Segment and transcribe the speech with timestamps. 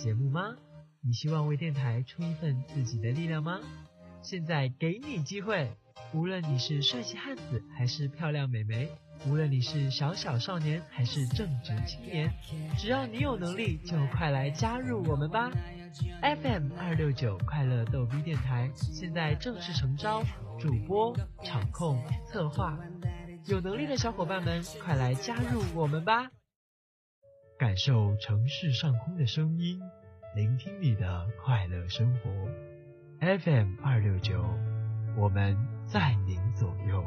[0.00, 0.56] 节目吗？
[1.02, 3.60] 你希望为电台出一份自己的力量吗？
[4.22, 5.70] 现在给你机会，
[6.14, 8.88] 无论你是帅气汉子还是漂亮美眉，
[9.26, 12.32] 无论你是小小少年还是正直青年，
[12.78, 15.50] 只要你有能力，就快来加入我们吧
[16.22, 20.22] ！FM 二六九快乐逗逼电台现在正式诚招
[20.58, 22.78] 主播、场控、策划，
[23.44, 26.30] 有能力的小伙伴们，快来加入我们吧！
[27.58, 29.78] 感受城市上空的声音，
[30.32, 32.30] 聆听你的快乐生活。
[33.20, 34.44] FM 二六九，
[35.16, 37.04] 我们在您左右。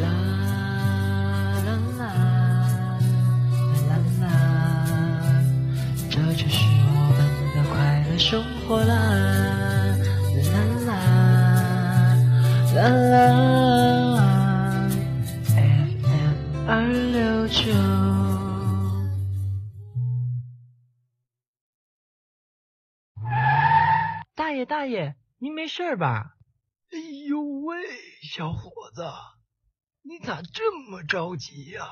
[0.00, 0.08] 啦
[1.64, 2.02] 啦啦
[3.86, 4.24] 啦啦，
[6.10, 6.56] 这就是
[6.88, 7.18] 我们
[7.54, 7.74] 的快
[8.08, 8.92] 乐生活啦
[10.42, 10.90] 啦啦
[12.74, 13.95] 啦啦
[24.34, 26.36] 大爷，大爷，您没事吧？
[26.90, 27.76] 哎呦喂，
[28.22, 29.04] 小伙子，
[30.02, 31.82] 你咋这么着急呀、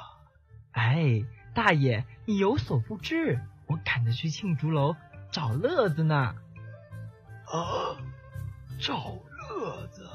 [0.72, 1.22] 哎，
[1.54, 4.96] 大爷，你有所不知，我赶着去庆竹楼
[5.30, 6.34] 找乐子呢。
[7.46, 7.96] 啊？
[8.80, 9.18] 找
[9.50, 10.08] 乐子？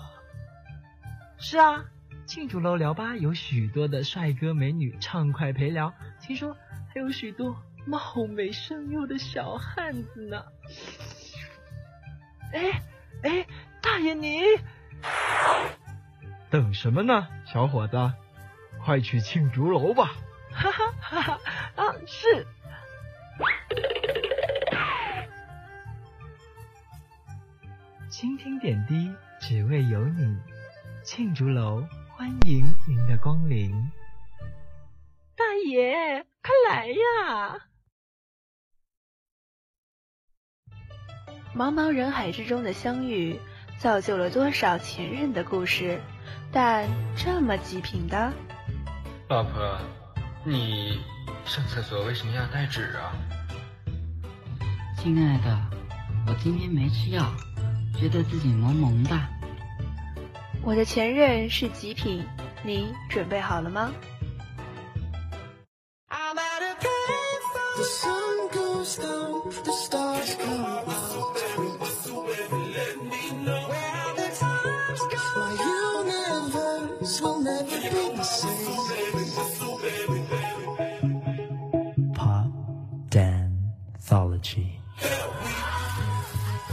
[1.38, 1.86] 是啊，
[2.30, 5.92] 罄竹楼聊吧有许多的帅哥美女畅快陪聊，
[6.22, 6.56] 听说
[6.94, 7.58] 还有许多
[7.88, 10.46] 貌美声优的小汉子呢。
[12.54, 12.84] 哎
[13.24, 13.48] 哎，
[13.82, 14.42] 大爷你
[16.52, 17.98] 等什么呢，小伙子？
[18.86, 20.12] 快去庆竹楼吧！
[20.52, 21.40] 哈哈哈哈
[21.78, 22.46] 啊是。
[28.08, 30.38] 倾听点滴，只为有你。
[31.04, 31.84] 庆竹楼，
[32.20, 33.72] 欢迎您的光临。
[35.38, 37.58] 大爷，快来呀！
[41.56, 43.40] 茫茫人海之中的相遇，
[43.78, 46.02] 造就了多少前任的故事？
[46.52, 48.34] 但这么极品的，
[49.30, 49.80] 老婆，
[50.44, 51.00] 你
[51.46, 53.16] 上厕所为什么要带纸啊？
[54.98, 55.58] 亲爱的，
[56.28, 57.32] 我今天没吃药，
[57.98, 59.39] 觉得自己萌萌的。
[60.62, 62.24] 我的前任是极品，
[62.64, 63.92] 你准备好了吗？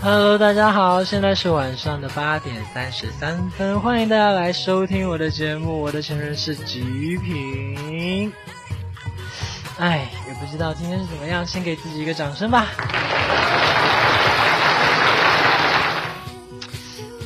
[0.09, 5.83] Hello，大家好，现在是晚上的八点三十三分，欢迎大家来收听我的节目。
[5.83, 8.33] 我的前任是极品。
[9.81, 12.69] 哎，也不知道今天是怎么样，先给自己一个掌声吧。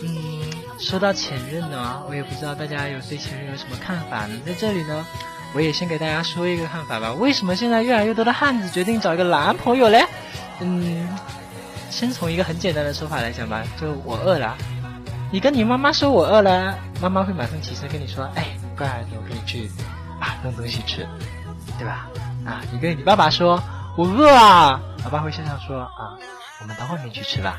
[0.03, 4.41] 嗯，说到前任呢，我也不知道大家有对前任有什么看法呢。
[4.47, 5.07] 在这里呢，
[5.53, 7.12] 我也先给大家说一个看法吧。
[7.12, 10.06] 为什么现在越来越多的汉子决定找一个男朋友嘞？
[10.62, 11.06] 嗯，
[11.90, 14.56] 先从一个很简单的说法来讲吧，就我饿了，
[15.31, 19.69] 你跟你妈妈说我饿了，妈妈会马上起身跟你说，哎，乖儿子，我跟你去
[20.20, 21.06] 啊弄东西吃，
[21.78, 22.08] 对吧？
[22.46, 23.62] 啊，你跟你爸爸说
[23.98, 26.16] 我饿啊，爸爸会笑笑说啊，
[26.62, 27.58] 我们到外面去吃吧。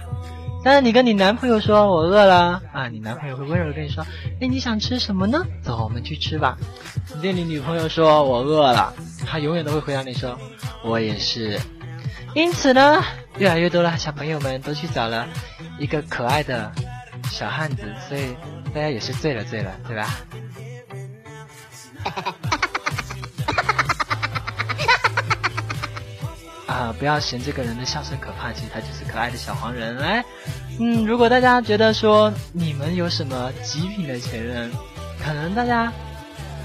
[0.64, 4.04] 但是你跟你男朋友说我饿了啊，你男朋友会温柔的跟你说，
[4.40, 5.44] 哎，你想吃什么呢？
[5.62, 6.58] 走，我们去吃吧。
[7.14, 8.94] 你对你女朋友说我饿了，
[9.26, 10.38] 她永远都会回答你说
[10.84, 11.60] 我也是。
[12.34, 13.04] 因此呢，
[13.38, 15.28] 越来越多的小朋友们都去找了
[15.78, 16.72] 一个可爱的
[17.30, 18.34] 小汉子，所以
[18.74, 20.18] 大家也是醉了醉了，对吧？
[26.68, 29.94] 啊，不要嫌这个人的笑声可怕，其实他就是可爱的小黄人。
[29.98, 30.24] 来，
[30.80, 34.72] 嗯，如果大家觉得说你们有什么极品的前任，
[35.22, 35.92] 可能大家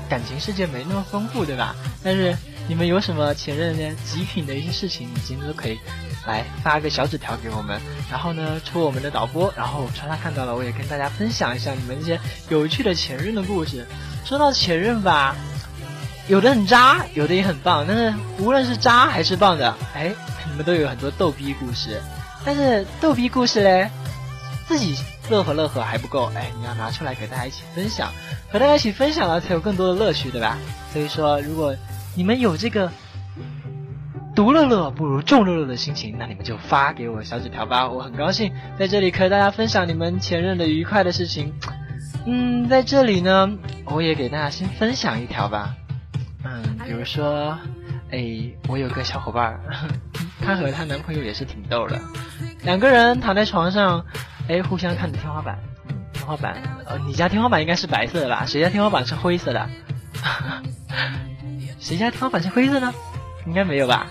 [0.09, 1.75] 感情世界没那么丰富，对吧？
[2.05, 2.37] 但是
[2.69, 3.97] 你们有什么前任呢？
[4.05, 5.79] 极品的一些事情，你今天都可以
[6.27, 7.81] 来发个小纸条给我们，
[8.11, 13.87] 然后呢，抽我们的导播，然后川他看到了，我也跟大家分享一下你们这些有趣的前任的故事。
[14.25, 15.37] 说到前任吧。
[16.29, 20.13] 有的很渣，有的也很棒，但是无论是渣还是棒的，哎，
[20.51, 22.03] 你们都有很多逗逼故事。
[22.45, 23.89] 但是逗逼故事嘞，
[24.67, 24.99] 自己
[25.31, 28.13] 乐呵乐呵还不够，哎，你要拿出来给大家一起分享，
[28.51, 30.59] 和大家一起分享了才有更多的乐趣，对吧？
[30.93, 31.73] 所以说，如果
[32.17, 32.91] 你们有这个
[34.35, 41.53] 独乐乐不如众乐乐的心情，那你们就发给我小纸条吧，我很高兴在这里和大家分享你们前任的愉快的事情。
[42.25, 43.51] 嗯，在这里呢，
[43.85, 45.75] 我也给大家先分享一条吧。
[46.43, 47.57] 嗯，比如说，
[48.11, 49.61] 哎，我有个小伙伴儿，
[50.41, 52.01] 她和她男朋友也是挺逗的，
[52.63, 54.05] 两个人躺在床上，
[54.49, 55.59] 哎，互相看着天花板。
[55.89, 58.45] 嗯，天花板，呃，你家天花板应该是白色的吧？
[58.47, 59.69] 谁家天花板是灰色的？
[61.79, 62.93] 谁家天花板是灰色呢？
[63.47, 64.07] 应该没有吧？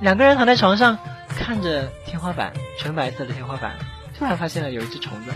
[0.00, 0.98] 两个人躺在床上，
[1.28, 3.78] 看着天花板，纯白色的天花板，
[4.18, 5.32] 突然发现了有一只虫子。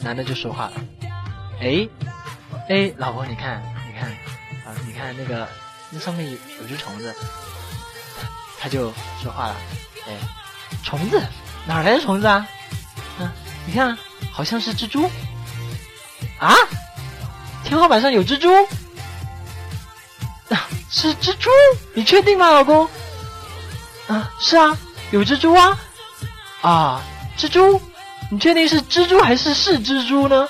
[0.00, 0.72] 男的就说话了
[1.60, 1.88] ：“哎，
[2.68, 4.10] 哎，老婆，你看，你看，
[4.64, 5.48] 啊，你看那个
[5.90, 7.12] 那上面有有只虫子。”
[8.60, 9.56] 他就说话了
[10.06, 10.12] ：“哎，
[10.84, 11.20] 虫子
[11.66, 12.46] 哪来的虫子啊？
[13.18, 13.28] 嗯，
[13.66, 13.96] 你看，
[14.30, 15.10] 好像是蜘蛛。
[16.38, 16.54] 啊，
[17.64, 18.48] 天花板上有蜘蛛。”
[20.90, 21.50] 是蜘蛛？
[21.94, 22.88] 你确定吗，老公？
[24.06, 24.76] 啊，是啊，
[25.10, 25.78] 有蜘蛛啊！
[26.62, 27.02] 啊，
[27.36, 27.80] 蜘蛛？
[28.30, 30.48] 你确定是蜘蛛还是是蜘蛛呢？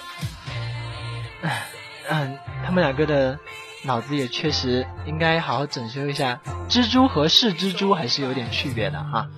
[2.09, 3.39] 嗯，他们两个的
[3.85, 9.29] 脑子也确实应该好好整修一下，蜘蛛和是蜘蛛还是有点区别的哈，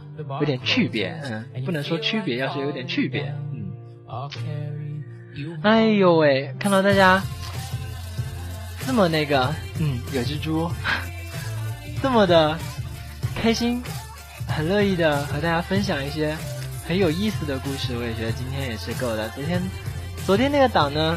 [0.40, 3.72] 有点区别，嗯，不能说区别，要是有点区别，嗯。
[5.62, 7.22] 哎呦喂，看到大家。
[8.90, 10.68] 这么那个，嗯，有蜘蛛，
[12.02, 12.58] 这么的
[13.36, 13.80] 开心，
[14.48, 16.36] 很乐意的和大家分享一些
[16.88, 17.96] 很有意思的故事。
[17.96, 19.28] 我也觉得今天也是够了。
[19.28, 19.62] 昨天，
[20.26, 21.16] 昨天那个档呢，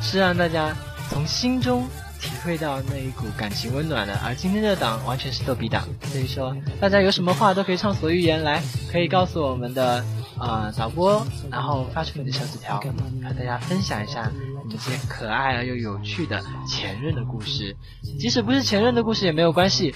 [0.00, 0.72] 是让大家
[1.10, 1.88] 从心中
[2.20, 5.84] 体会到那一股感情温暖的，而今天这个档完全是逗比档。
[6.02, 8.62] 所以说，大家有什么话都可以畅所欲言，来
[8.92, 10.04] 可以告诉我们的
[10.38, 14.48] 啊导播，然后发出你的小纸条，和大家分享一下你。
[14.70, 17.74] 这些可爱而又有趣的前任的故事，
[18.20, 19.94] 即使不是前任的故事也没有关系，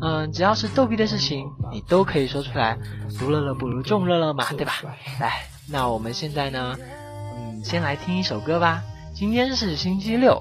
[0.00, 2.78] 嗯，只要是逗比的事情，你都可以说出来。
[3.18, 4.74] 独乐乐不如众乐乐嘛，对吧？
[5.18, 6.76] 来，那我们现在呢，
[7.36, 8.84] 嗯，先来听一首歌吧。
[9.12, 10.40] 今天是星期六，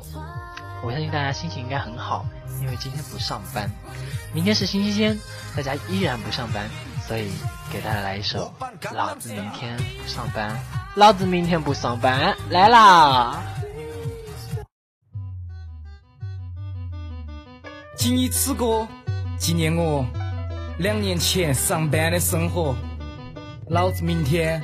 [0.85, 2.25] 我相信大家心情应该很好，
[2.59, 3.71] 因为今天不上班。
[4.33, 5.17] 明天是星期天，
[5.55, 6.69] 大家依然不上班，
[7.07, 7.31] 所以
[7.71, 8.53] 给大家来一首
[8.93, 10.51] 《老子明天不上班》，
[10.95, 13.41] 老子明天不上班，来啦！
[17.95, 18.85] 谨以此歌
[19.37, 20.05] 纪念我
[20.79, 22.75] 两年前上班的生活。
[23.69, 24.61] 老子明天。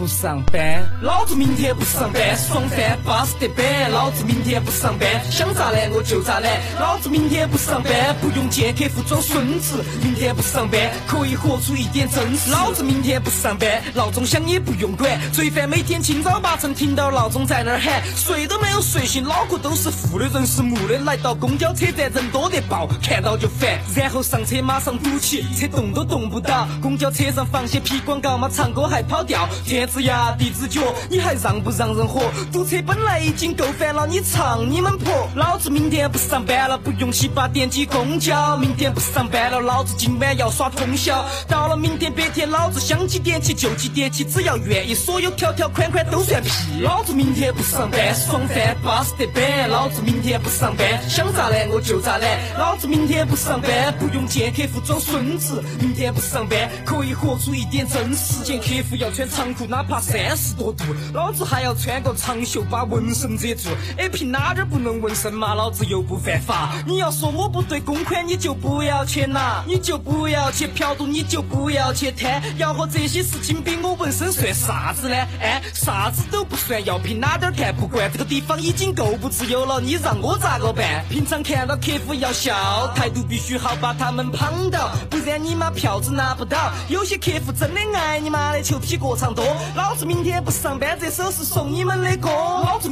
[0.00, 3.90] 不上班，老子明天不上班，爽翻巴适得板。
[3.90, 6.58] 老子明天不上班，想咋懒我就咋懒。
[6.80, 9.84] 老子明天不上班，不用见客户装孙子。
[10.02, 12.50] 明天不上班，可以活出一点真实。
[12.50, 15.20] 老子明天不上班，闹钟响也不用管。
[15.32, 20.96] 罪犯每天清早八晨听到闹钟在那儿喊，睡都没有睡醒，脑壳都是负的，人是木的。
[21.00, 23.78] 来到公交车站，人多得爆，看到就烦。
[23.94, 26.66] 然后上车马上堵起，车动都动不到。
[26.80, 29.46] 公交车上放些屁广告嘛，唱歌还跑调。
[29.66, 29.89] 天。
[29.90, 30.80] 子牙，地子脚，
[31.10, 32.22] 你还让不让人活？
[32.52, 35.28] 堵车本来已经够烦了，你唱你们婆！
[35.34, 38.56] 老子明天不上班了，不用七八点挤公交。
[38.56, 41.24] 明天不上班了，老子今晚要耍通宵。
[41.48, 46.50] 到了明天白天，老子想几点起就几点起，只要愿意，所有条条款款都算屁。
[46.82, 49.68] 老子明天不上班，爽翻巴适得板。
[49.68, 52.38] 老子明天不上班，想咋懒我就咋懒。
[52.56, 55.64] 老子明天不上班，不用见客户装孙子。
[55.80, 58.44] 明天不上班，可以活出一点真实。
[58.44, 60.84] 见客户要穿长裤，哪怕三十多度，
[61.14, 63.70] 老子还要穿个长袖把纹身遮住。
[63.96, 65.54] 哎，凭哪点不能纹身嘛？
[65.54, 66.74] 老子又不犯法。
[66.86, 72.42] 你要说我不对公款，你就不要去拿，你就不要去嫖赌，你就不要去贪。
[72.58, 75.16] 要和这些事情比，我纹身算啥子呢？
[75.40, 78.12] 哎，啥子都不算，要凭哪点看不惯？
[78.12, 81.06] 这个地方已经够不自由了，你让我咋个办？
[81.08, 86.70] 平常看到客户要笑，态度必须好，把他们捧到，不然你妈票子拿不到。
[86.90, 89.42] 有些客户真的爱你妈的，球皮过长多。
[89.74, 92.28] 老子明天不上班，这首是送你们的歌。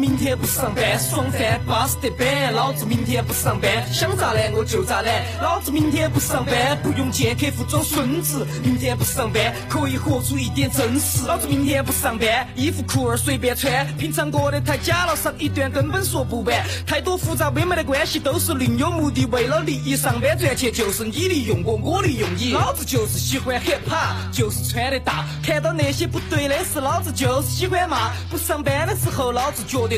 [0.09, 2.51] 明天不上班，爽翻巴适得板。
[2.55, 5.23] 老子明天不上班，想咋懒我就咋懒。
[5.43, 8.47] 老子明天不上班，不用见客户装孙子。
[8.65, 11.27] 明天不上班，可以活出一点真实。
[11.27, 13.87] 老子明天不上班，衣服裤儿随便穿。
[13.99, 16.57] 平常过得太假了，上一段根本说不完。
[16.87, 22.53] 太多复杂微妙的关系都是另有目的，为了利益上班赚钱，就是你利用我，我利用你。
[22.53, 25.27] 老子就是喜欢 hiphop，就是穿的大。
[25.45, 26.81] 看到那些不对的事。
[26.81, 29.98] 老子就是喜欢骂，不上班的时候，老子觉得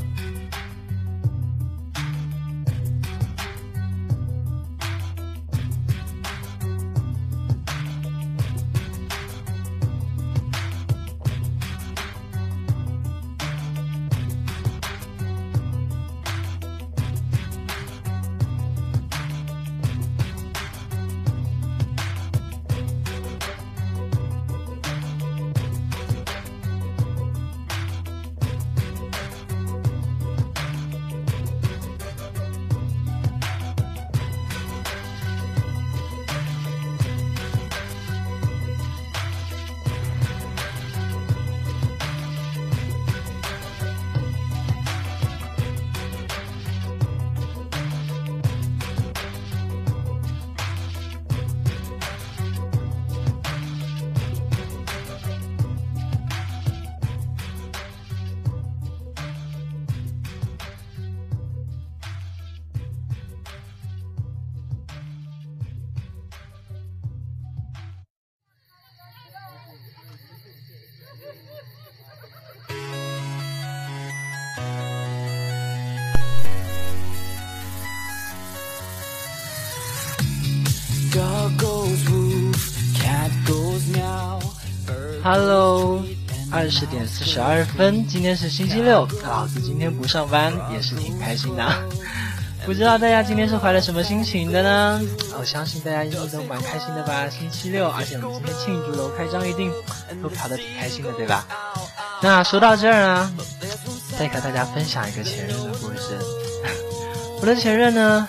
[85.23, 86.03] Hello，
[86.51, 91.63] 二十点四十二分，今天是星期六，老子今天不上班也是挺开心的。
[92.65, 94.99] 不知道大家今天是怀了什么心情的呢？
[95.39, 97.29] 我相信大家一定都蛮开心的吧。
[97.29, 99.71] 星期六，而且我们今天庆祝楼开张，一定
[100.23, 101.45] 都嫖得挺开心的，对吧？
[102.19, 103.31] 那说到这儿呢，
[104.17, 106.17] 再和大家分享一个前任的故事。
[107.41, 108.27] 我的前任呢，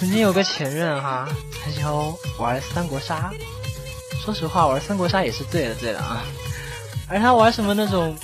[0.00, 1.28] 曾经有个前任哈，
[1.62, 1.94] 他喜欢
[2.38, 3.30] 玩三国杀。
[4.24, 6.22] 说实话，玩三国杀也是醉了醉了啊。
[7.08, 8.16] 而他玩什么那种，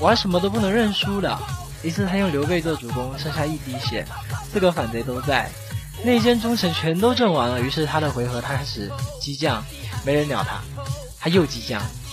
[0.00, 1.36] 玩什么都不能认输的。
[1.82, 4.06] 一次他用刘备做主公，剩下一滴血，
[4.52, 5.50] 四个反贼都在，
[6.04, 7.60] 内奸忠臣全都阵亡了。
[7.60, 8.88] 于是他的回合他开始
[9.20, 9.64] 激将，
[10.04, 10.60] 没人鸟他，
[11.18, 11.82] 他又激将，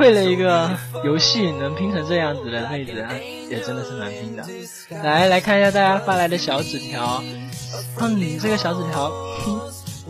[0.00, 0.70] 为了一个
[1.04, 3.06] 游戏能拼成这样子的妹子，
[3.50, 4.42] 也真的是蛮拼的。
[5.02, 7.22] 来来看一下大家发来的小纸条，
[7.98, 9.12] 嗯，这个小纸条，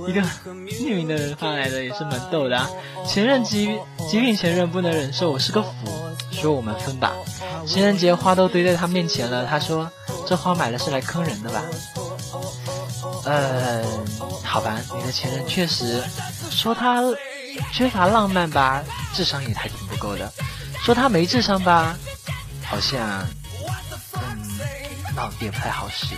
[0.07, 2.57] 一个匿名的人发来的也是蛮逗的。
[2.57, 2.71] 啊。
[3.05, 3.77] 前任极
[4.09, 5.71] 极品前任不能忍受我是个腐，
[6.31, 7.13] 说我们分吧。
[7.67, 9.91] 情人节花都堆在他面前了，他说
[10.25, 11.63] 这花买的是来坑人的吧？
[13.25, 13.83] 呃，
[14.45, 16.01] 好吧，你的前任确实
[16.49, 17.03] 说他。
[17.73, 18.81] 缺乏浪漫吧，
[19.15, 20.33] 智商也还挺不够的。
[20.85, 21.97] 说他没智商吧，
[22.65, 23.27] 好像，
[24.15, 24.59] 嗯，
[25.15, 26.15] 脑子也不太好使。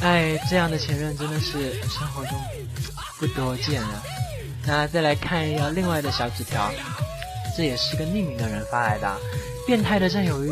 [0.00, 2.40] 哎，这样的前任真的是生活中
[3.18, 4.02] 不多见了。
[4.64, 6.72] 那再来看一下另外的小纸条，
[7.56, 9.16] 这也是个匿名的人发来的。
[9.66, 10.50] 变态的占有欲，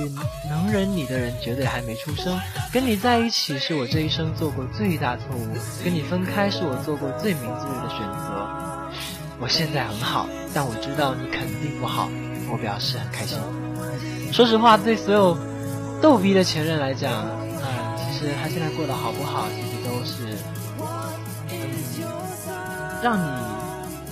[0.48, 2.38] 能忍你的人绝对还没出生。
[2.72, 8.46] 跟你在一起是我这一生做过最大错误，跟你分开是我做过最明智的选择。
[9.40, 12.08] 我现在很好，但我知道你肯定不好，
[12.50, 13.38] 我表示很开心。
[14.32, 15.36] 说实话，对所有
[16.00, 17.24] 逗逼的前任来讲，
[17.62, 20.36] 嗯，其实他现在过得好不好，其实都是
[23.02, 23.28] 让你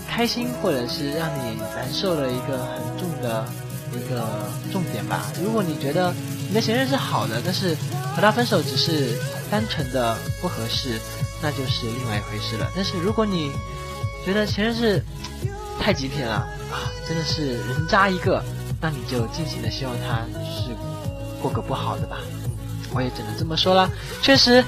[0.08, 3.44] 开心或者是让你难受的一个很重的。
[3.92, 5.26] 一个重点吧。
[5.42, 6.12] 如果你觉得
[6.48, 7.76] 你的前任是好的，但是
[8.14, 9.18] 和他分手只是
[9.50, 10.98] 单纯的不合适，
[11.42, 12.70] 那就是另外一回事了。
[12.74, 13.52] 但是如果你
[14.24, 15.02] 觉得前任是
[15.78, 16.34] 太极品了
[16.70, 18.42] 啊，真的是人渣一个，
[18.80, 20.74] 那你就尽情的希望他是
[21.40, 22.18] 过个不好的吧。
[22.92, 23.90] 我也只能这么说了。
[24.22, 24.64] 确实，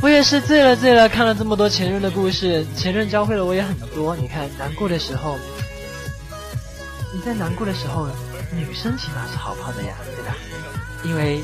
[0.00, 4.14] 我也是醉了醉了，看了这么多前任的故事，前任教会了我也很多。
[4.16, 5.36] 你看，难过的时候，
[7.12, 8.08] 你在难过的时候。
[8.56, 10.34] 女生起码是好泡的呀，对吧？
[11.04, 11.42] 因为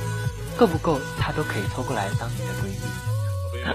[0.57, 2.76] 够不够，她都可以偷过来当你的闺蜜。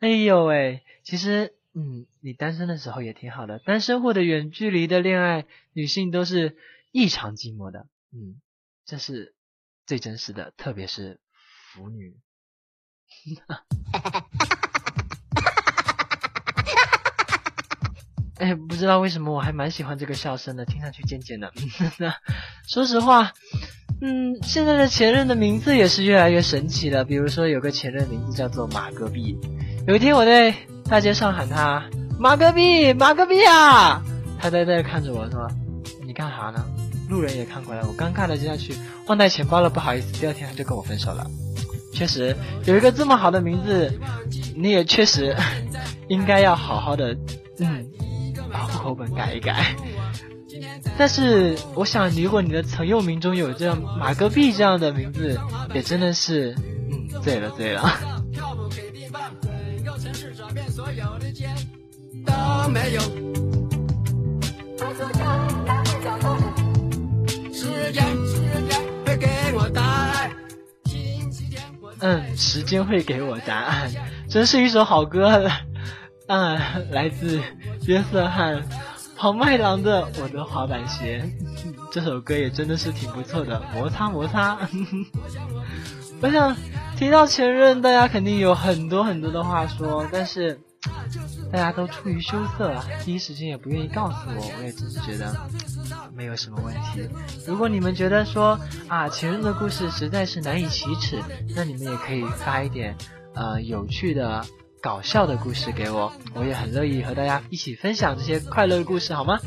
[0.00, 3.58] 哎呦喂，其实，嗯，你单身的时候也挺好的。
[3.58, 6.56] 单身或者远距离的恋爱，女性都是
[6.92, 7.86] 异常寂寞的。
[8.12, 8.40] 嗯，
[8.84, 9.34] 这是
[9.86, 12.16] 最真实的，特别是腐女。
[18.38, 21.52] 哎，不知道为什么我还蛮喜欢这个笑声的，听上去贱贱的。
[22.68, 23.32] 说实话，
[24.00, 27.04] 嗯，现在的前任的名字也是越来越神奇了。
[27.04, 29.36] 比如说，有个前任名字叫做马戈壁。
[29.86, 30.54] 有一天我在
[30.84, 31.82] 大街上喊他
[32.18, 34.02] 马戈壁，马戈壁啊！
[34.40, 35.50] 他呆呆看着我说
[36.06, 36.64] ：“你干啥呢？”
[37.10, 38.74] 路人也看过来，我尴尬的接下去
[39.06, 40.12] 忘带钱包了，不好意思。
[40.20, 41.26] 第二天他就跟我分手了。
[41.92, 43.92] 确实有一个这么好的名字，
[44.54, 45.34] 你也确实
[46.08, 47.16] 应该要好好的，
[47.58, 47.84] 嗯。
[48.48, 49.74] 把户口本改一改，
[50.98, 55.38] 但是我想，如果你的曾用名中有这样马戈壁这样的名字，
[55.74, 56.54] 也真的是，
[56.90, 57.98] 嗯，醉了醉了。
[72.00, 73.90] 嗯，时间会给我答案，
[74.28, 75.50] 真是一首好歌。
[76.28, 77.40] 啊，来自
[77.86, 78.62] 约瑟翰
[79.16, 81.24] 庞麦郎的《我的滑板鞋》
[81.90, 84.58] 这首歌也真的是挺不错的，摩擦摩擦。
[86.20, 86.54] 我想
[86.98, 90.60] 提到前任，大家肯定有很多很多的话说，但是
[91.50, 92.74] 大家都出于羞涩，
[93.06, 94.52] 第一时间也不愿意告诉我。
[94.58, 95.34] 我也只是觉得
[96.14, 97.08] 没有什么问题。
[97.46, 101.22] 如果你们觉得说啊前任的故事实在是难以启齿，
[101.56, 102.94] 那你们也可以发一点。
[103.34, 104.44] 呃有趣的、
[104.80, 109.38] 搞笑的故事给我，我也很乐意和大家一起分享这些快乐的故事，好吗？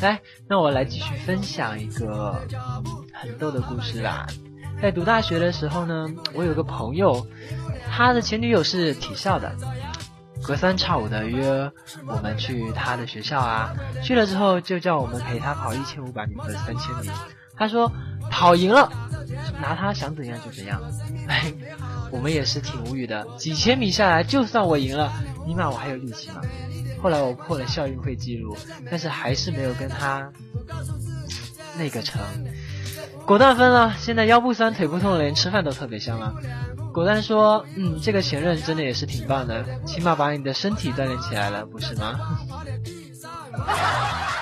[0.00, 2.40] 来，那我来继续分享一个
[3.12, 4.26] 很逗的故事啦。
[4.82, 7.26] 在读大学的时候呢，我有个朋友，
[7.90, 9.54] 他的前女友是体校的，
[10.42, 11.70] 隔三差五的约
[12.06, 17.10] 我们去他的学校啊，去了之后就叫我们陪他跑一千五百米和三千米。
[17.56, 17.90] 他说
[18.30, 18.90] 跑赢了，
[19.60, 20.80] 拿他想怎样就怎样。
[21.28, 21.52] 哎，
[22.10, 25.12] 我们也是挺无语的，几千米下来，就算我赢了，
[25.46, 26.40] 尼玛我还有力气吗？
[27.02, 28.56] 后来我破了校运会记录，
[28.90, 30.30] 但是还是没有跟他
[31.76, 32.20] 那个成。
[33.26, 36.34] 果断分了，现在腰不酸腿不痛，连吃饭都特别香了。
[36.92, 42.18] 果断说，嗯，这个前任真的也是挺棒的，起码把你的身体锻炼起来了，不是吗？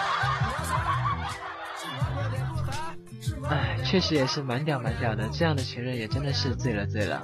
[3.92, 7.22] 确实也是蛮屌蛮屌的，这样的前任也真的是醉了醉了。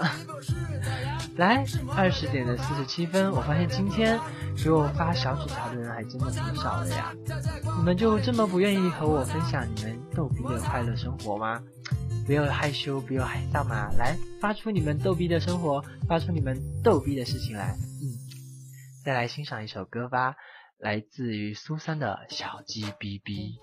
[1.39, 1.65] 来，
[1.97, 4.21] 二十点的四十七分，我发现今天
[4.63, 7.11] 给我发小纸条的人还真的挺少的呀。
[7.79, 11.59] 你们就这么不愿意和我分享你们逗逼的快乐生活吗？
[12.27, 13.89] 不要害羞，不要害臊嘛！
[13.97, 16.55] 来，发出你们逗逼的生活，发出你们
[16.85, 17.75] 逗逼的事情来。
[18.03, 18.13] 嗯，
[19.07, 20.35] 再来欣赏一首歌吧，
[20.79, 23.59] 来自于苏三的《小鸡哔哔》。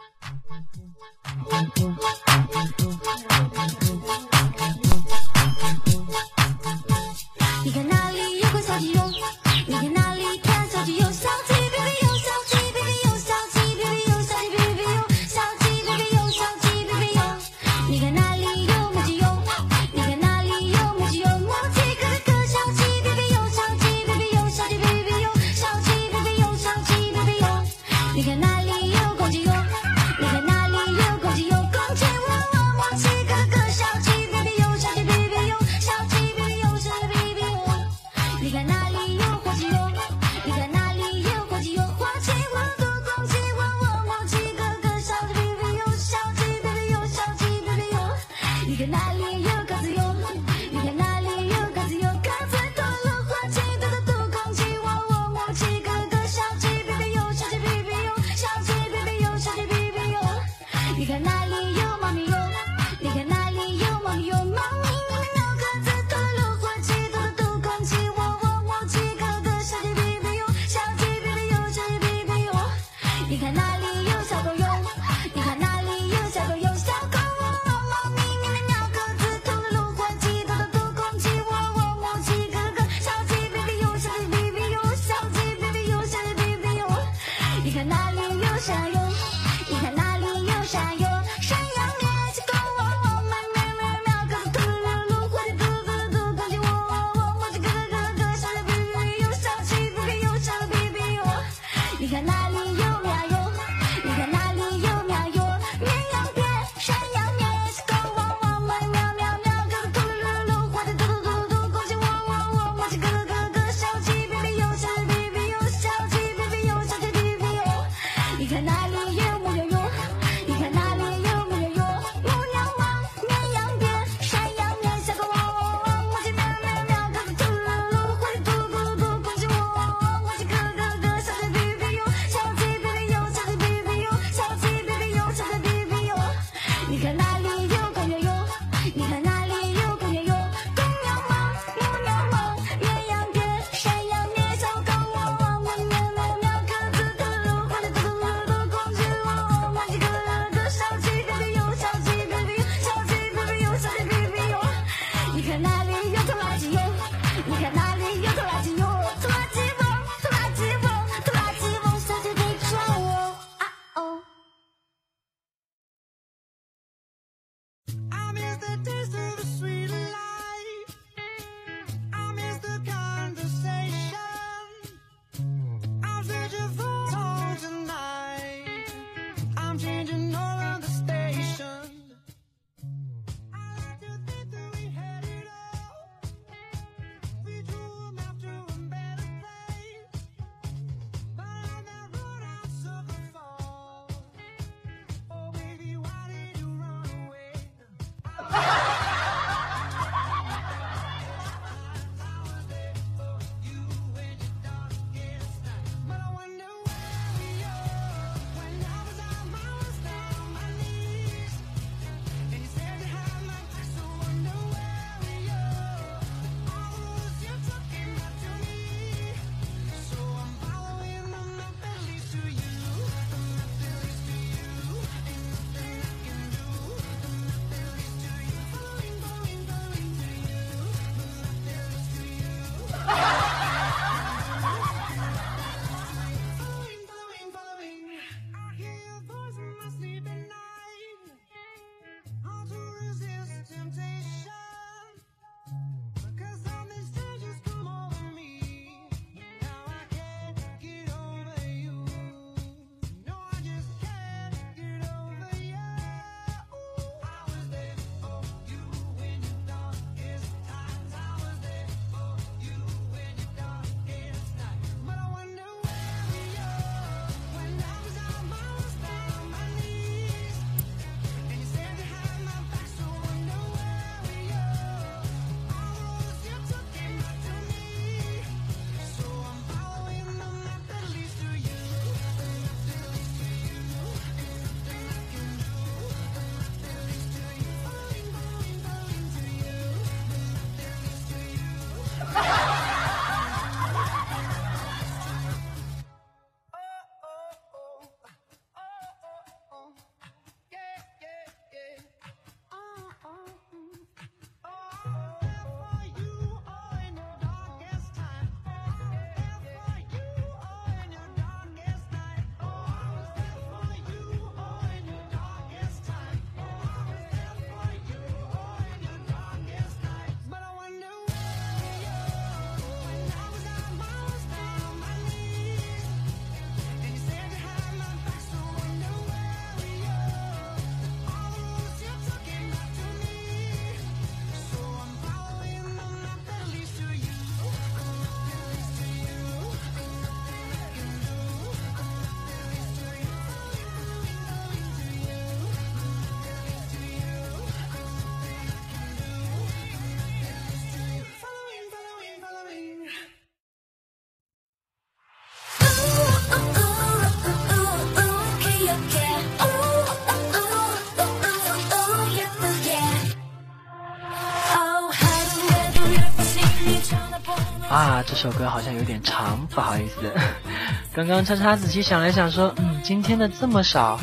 [368.35, 370.29] 这首歌好像有点长，不好意思。
[371.15, 374.19] 刚刚叉叉仔细想来想说，嗯，今天的这么少，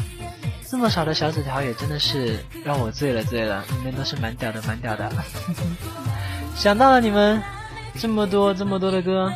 [0.68, 5.10] 这么少的小纸条也真的是让我醉了醉了，里面都是蛮屌的蛮屌的。
[6.54, 7.42] 想到了你们
[7.98, 9.32] 这么多这么多的歌，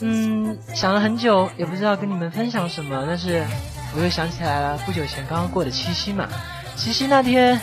[0.00, 3.46] 嗯，想了很久，也不知道跟你们分享什么，但是
[3.94, 6.28] 我又想起来了，不久前刚刚过的七夕嘛，
[6.74, 7.58] 七夕那天，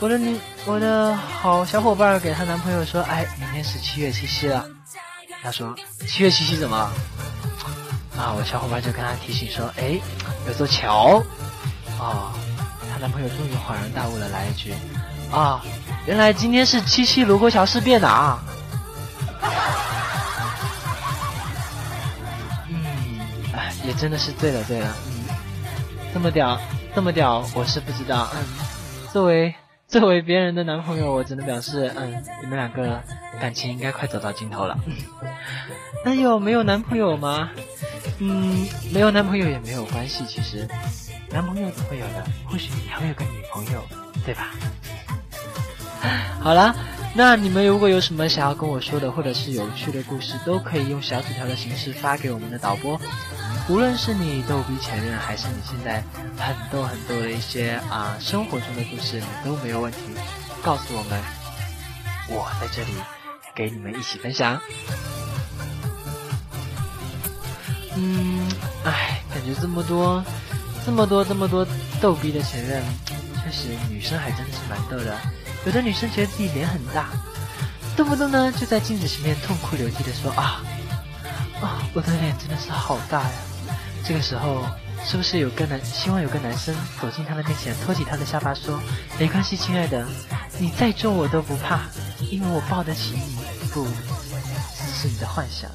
[0.00, 4.66] 我的女我的好小伙伴给她男朋友说，哎，明天是七月七夕了。
[5.42, 5.74] 他说
[6.06, 6.92] 七月七夕怎么了？
[8.18, 9.98] 啊，我小伙伴就跟他提醒说，哎，
[10.46, 11.22] 有座桥。
[11.98, 12.32] 啊，
[12.90, 14.74] 她男朋友终于恍然大悟了，来一句，
[15.30, 15.62] 啊，
[16.06, 18.42] 原来今天是七七卢沟桥事变的啊。
[22.68, 23.20] 嗯，
[23.54, 24.94] 哎，也真的是醉了醉了。
[25.06, 25.24] 嗯，
[26.12, 26.58] 这么屌，
[26.94, 28.28] 这么屌，我是不知道。
[28.34, 28.44] 嗯，
[29.12, 29.54] 作为
[30.00, 33.02] 作为别人的男朋友，我只能表示，嗯，你们两个
[33.40, 34.78] 感情应该快走到尽头了。
[36.06, 37.50] 那有没有男朋友吗？
[38.20, 40.68] 嗯，没有男朋友也没有关系，其实
[41.30, 43.82] 男朋友总会有的，或许你还有个女朋友，
[44.24, 44.50] 对吧？
[46.40, 46.72] 好了，
[47.14, 52.98] 那你们如果有什么想要跟我说的，或者是有趣的故事，都可以用小纸条的形式发给我们的导播。
[53.70, 56.02] 无论是你逗逼前任，还是你现在
[56.36, 59.98] 很多很多的一些啊生活中的故事，你都没有问题，
[60.60, 61.22] 告诉我们，
[62.28, 62.90] 我在这里
[63.54, 64.60] 给你们一起分享。
[67.94, 68.44] 嗯，
[68.84, 70.24] 唉，感觉这么多，
[70.84, 71.64] 这么多，这么多
[72.00, 72.82] 逗逼的前任，
[73.44, 75.16] 确实女生还真的是蛮逗的。
[75.64, 77.10] 有的女生觉得自己脸很大，
[77.96, 80.60] 动不动呢就在镜子前面痛哭流涕的说啊
[81.62, 83.30] 啊，我的脸真的是好大呀。
[84.04, 84.66] 这个时候，
[85.04, 88.80] 是不是有个男希望有个男生走进她的面前，托起她的下巴说
[89.18, 90.04] ：“没关系，亲爱的，
[90.58, 91.82] 你再重我都不怕，
[92.30, 93.38] 因为我抱得起你。”
[93.72, 95.70] 不，只是你的幻想。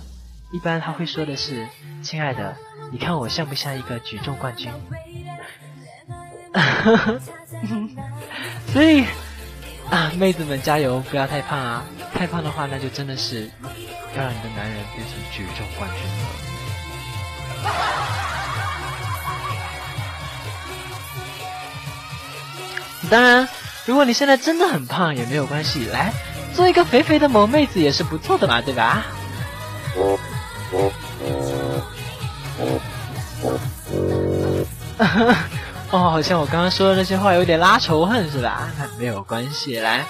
[0.52, 1.68] 一般他会说的是
[2.04, 2.58] ：“亲爱的，
[2.92, 4.70] 你看我像不像一个举重冠军？”
[8.74, 9.06] 所以
[9.90, 11.84] 啊，妹子们加油，不要太胖啊！
[12.14, 13.50] 太胖的话，那就真的是
[14.16, 16.55] 要让你的男人变成举重冠军了。
[23.10, 23.48] 当然，
[23.86, 26.12] 如果你现在真的很胖也没有关系，来
[26.56, 29.06] 做一个肥肥的萌妹子也是不错的嘛，对吧？
[35.92, 38.70] 哦，好像我刚刚说的那些话有点拉仇恨是吧？
[38.78, 40.06] 那没有关系，来，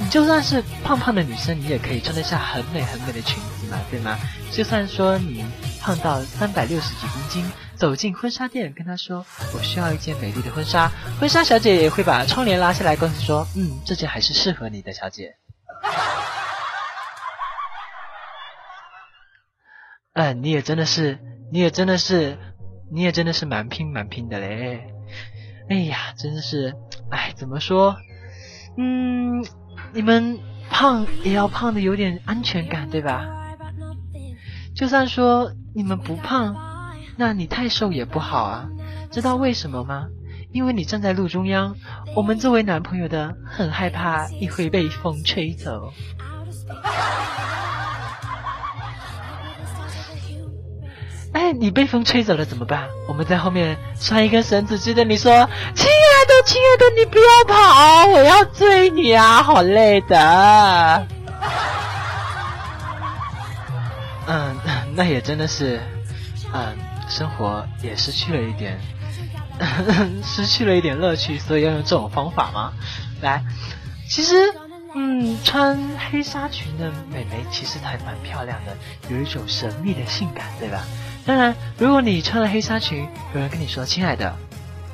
[0.00, 4.18] 你就算是胖胖的女生，你也可以穿得下很美很美的裙子嘛，对吗？
[4.50, 5.44] 就算说你
[5.84, 7.44] 胖到三百六十几公斤，
[7.74, 15.34] 走进婚纱店跟他说我需要一件美丽的婚纱，婚纱小姐也会把窗帘拉下来，告诉说，嗯，这件还是适合你的，小姐。
[20.14, 21.18] 嗯， 你也真的是，
[21.52, 22.38] 你也真的是，
[22.90, 24.90] 你也真的是蛮拼蛮拼的嘞。
[25.68, 26.74] 哎呀，真的是，
[27.10, 27.94] 哎，怎么说？
[28.78, 29.44] 嗯，
[29.92, 33.28] 你们胖也要胖的有点安全感，对吧？
[34.74, 36.54] 就算说你们不胖，
[37.16, 38.68] 那你太瘦也不好啊。
[39.10, 40.06] 知道为什么吗？
[40.52, 41.74] 因为你站在路中央，
[42.14, 45.92] 我们作为男朋友的很害怕你会被风吹走。
[51.34, 52.86] 哎，你被风吹走了怎么办？
[53.08, 55.32] 我们在后面拴一根绳子，追着你说
[55.74, 61.08] ：“亲爱的，亲爱的，你不要跑，我要追你啊，好累的。”
[64.26, 64.56] 嗯，
[64.96, 65.80] 那也真的是，
[66.52, 66.76] 嗯，
[67.08, 68.78] 生活也失去了一点，
[70.22, 72.72] 失去了一点乐趣，所以要用这种方法吗？
[73.20, 73.42] 来，
[74.08, 74.34] 其实，
[74.94, 75.78] 嗯，穿
[76.10, 78.76] 黑纱裙的美眉其实还蛮漂亮的，
[79.08, 80.84] 有一种神秘的性感，对吧？
[81.26, 84.36] 当然，如果你穿了黑纱裙，有人跟你说：“亲爱的，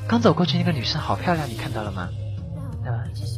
[0.09, 2.09] 刚走过去那个女生好漂亮，你看到了吗？”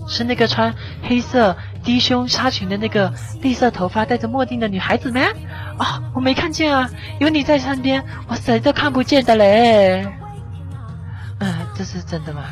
[0.09, 5.21] 是那个穿黑色低胸纱裙的那个绿色头发、戴着墨镜的女孩子吗？
[5.79, 6.89] 啊、我没看见啊，
[7.19, 10.07] 有你在身边，我谁都看不见的嘞。
[11.41, 12.45] 嗯，这是真的吗？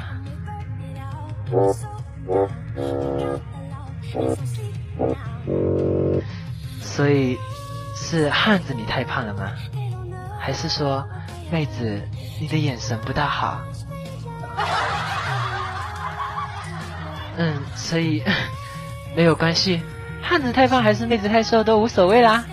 [6.80, 7.38] 所以
[7.94, 9.52] 是汉子你太胖了吗？
[10.38, 11.06] 还是说，
[11.50, 12.00] 妹子
[12.40, 13.60] 你的眼神不大好？
[17.40, 18.22] 嗯，所以
[19.16, 19.81] 没有关系，
[20.20, 22.44] 汉子太胖还是妹子太瘦都无所谓啦。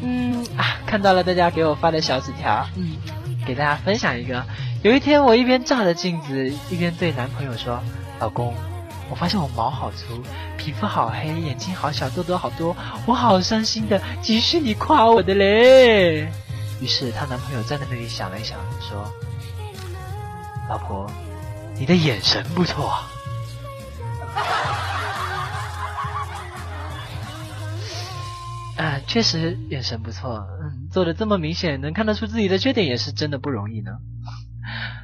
[0.00, 2.96] 嗯啊，看到了大家给我发的小纸条，嗯，
[3.44, 4.44] 给大家分享一个。
[4.82, 7.82] 有一天我一边照着镜子，一边对男朋友说
[8.20, 8.54] ：“老公，
[9.10, 10.22] 我发现我毛好粗，
[10.56, 16.28] 皮肤好黑，眼睛好小，痘痘好多，我好伤心的，急需你夸我的嘞。
[16.80, 19.10] 于是她男朋友站在那里想了一想，说
[20.70, 21.10] ：“老婆，
[21.74, 22.94] 你的眼神不错
[28.76, 33.92] 啊。”，确实眼神不错，嗯，做的这么明显，能看得出自己的缺点，也是真的不容易呢。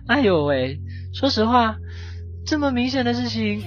[0.08, 0.80] 哎呦喂，
[1.14, 1.76] 说实话，
[2.46, 3.64] 这么明显的事情，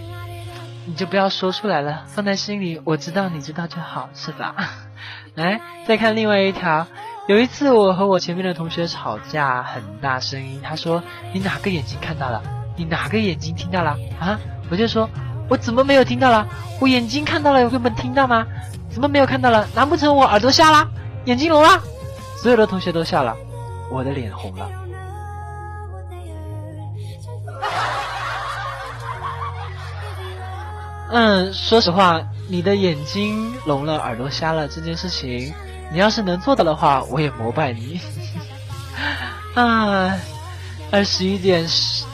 [0.85, 4.55] 你就不要说出来了，放在心里，我知道你知道就好，是吧？
[5.35, 6.87] 来，再看另外一条。
[7.27, 11.01] 有一次，我和我前面的同学吵架，很大声音，他说
[11.33, 12.43] ：“你哪个眼睛看到了？
[12.77, 13.97] 你哪个眼睛听到了？
[14.19, 14.39] 啊？”
[14.69, 15.09] 我就说
[15.49, 16.47] ：“我怎么没有听到了？
[16.79, 18.45] 我眼睛看到了，有根本听到吗？
[18.95, 19.67] 怎么没有看到了？
[19.75, 20.89] 难不成我耳朵瞎了？
[21.25, 21.83] 眼睛聋了？”
[22.41, 23.35] 所有的同学都笑了，
[23.91, 24.69] 我的脸红了。
[31.11, 35.53] 嗯，说实话，你的眼睛聋了，耳朵瞎了这件事情，
[35.91, 37.99] 你要是能做到的话，我也膜拜你。
[39.55, 40.15] 啊，
[40.89, 41.67] 二十一点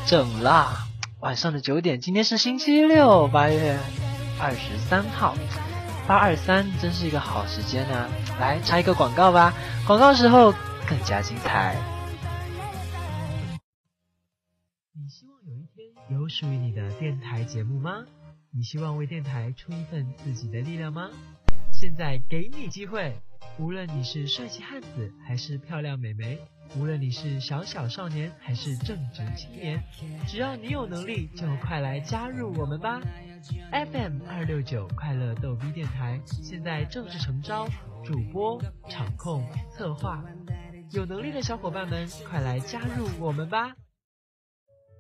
[0.08, 0.88] 整啦，
[1.20, 3.78] 晚上的九点，今天是星期六，八月
[4.40, 5.36] 二十三号，
[6.08, 8.10] 八二三，真是一个好时间呢、
[8.40, 9.54] 来插一个广告吧，
[9.88, 10.52] 广告时候
[10.88, 11.76] 更加精彩。
[14.94, 18.04] 你希望有一天有属于你的电台节目吗？
[18.54, 21.10] 你希望为电台出一份自己的力量吗？
[21.72, 23.16] 现在给你机会，
[23.58, 26.38] 无论你是帅气汉子还是漂亮美眉，
[26.76, 29.82] 无论你是小小少年还是正直青年，
[30.28, 33.00] 只要你有能力，就快来加入我们吧
[33.72, 37.68] ！FM 二六九快乐逗逼电台现在正式诚招
[38.04, 40.24] 主播、场控、策划，
[40.92, 43.76] 有能力的小伙伴们，快来加入我们吧！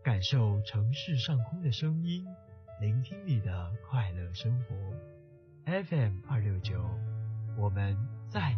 [0.03, 2.25] 感受城市上空的声音。
[2.79, 4.75] 聆听你的快乐生活
[5.65, 6.83] ，FM 二六九，
[7.55, 7.95] 我们
[8.27, 8.55] 在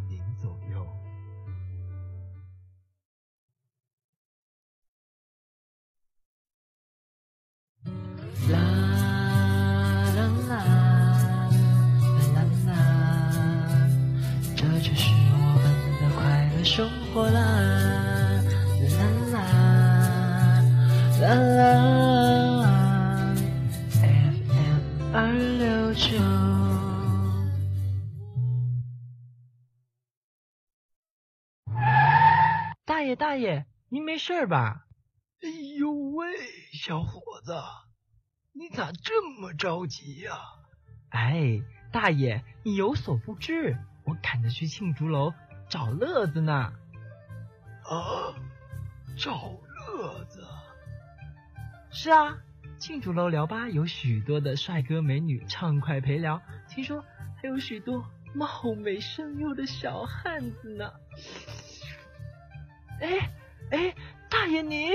[16.76, 17.40] 生活啦
[18.90, 18.98] 啦
[19.32, 19.38] 啦
[21.22, 22.66] 啦啦
[23.92, 26.18] ，FM 二六九。
[32.84, 34.88] 大爷大爷，您没事吧？
[35.44, 36.26] 哎呦喂，
[36.72, 37.54] 小伙子，
[38.52, 40.32] 你咋这么着急呀、
[41.10, 45.32] 哎，大爷，你有所不知，我赶着去庆竹楼
[45.74, 46.54] 找乐子呢。
[46.54, 48.30] 啊？
[49.18, 49.58] 找
[49.88, 50.46] 乐子？
[51.90, 52.38] 是啊，
[52.78, 57.04] 庆竹楼聊吧有许多的帅哥美女畅快陪聊，听说
[57.42, 58.06] 还有许多
[58.36, 58.48] 貌
[58.84, 60.94] 美声优的小汉子呢。
[63.02, 63.32] 哎
[63.72, 63.96] 哎，
[64.30, 64.92] 大爷你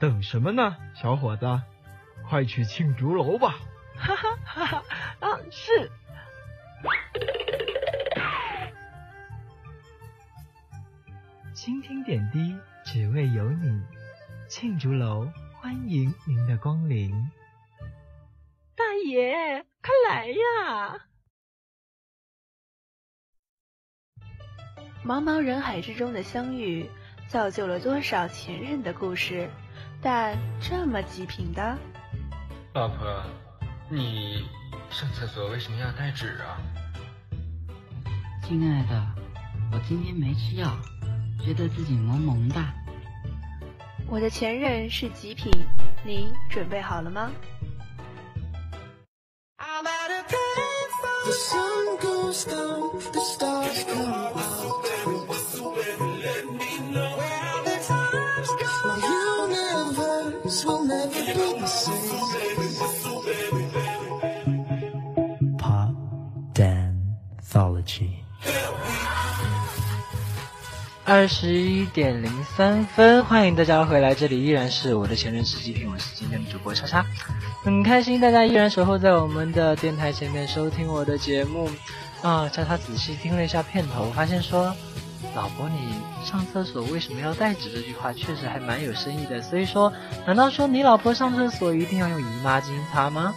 [0.00, 1.46] 等什么呢，小伙子？
[2.28, 3.54] 快去庆竹楼吧！
[3.96, 4.82] 哈哈哈哈
[5.20, 5.92] 啊是。
[11.64, 13.82] 蜻蜓点滴，只为有你。
[14.50, 17.10] 庆竹楼，欢迎您的光临。
[18.76, 21.06] 大爷，快来呀！
[25.06, 26.86] 茫茫人海之中的相遇，
[27.28, 29.48] 造就了多少前任的故事？
[30.02, 31.78] 但这么极品的，
[32.74, 33.24] 老婆，
[33.88, 34.46] 你
[34.90, 36.60] 上厕所为什么要带纸啊？
[38.42, 39.02] 亲爱的，
[39.72, 40.76] 我今天没吃药，
[41.44, 42.56] 觉得自己萌萌的。
[44.08, 45.52] 我的前任是极品，
[46.04, 47.30] 你准备好了吗
[51.24, 53.53] ？The sun goes down, the stars
[71.06, 77.04] 二十一点零三分，欢迎大家回来，这里依然是我的前任是极品，我是今天的主播叉叉，
[77.62, 81.68] 很开心大家依然守候在我们的电台前面收听我的节目
[82.22, 82.48] 啊。
[82.48, 84.74] 莎莎仔细听了一下片头，发现说，
[85.34, 85.94] 老婆你
[86.24, 89.92] 上厕所为什么要带纸这句话确实还蛮有深意的，所以说，
[90.26, 93.34] 难道说你老婆上厕所一定要用姨妈巾擦吗？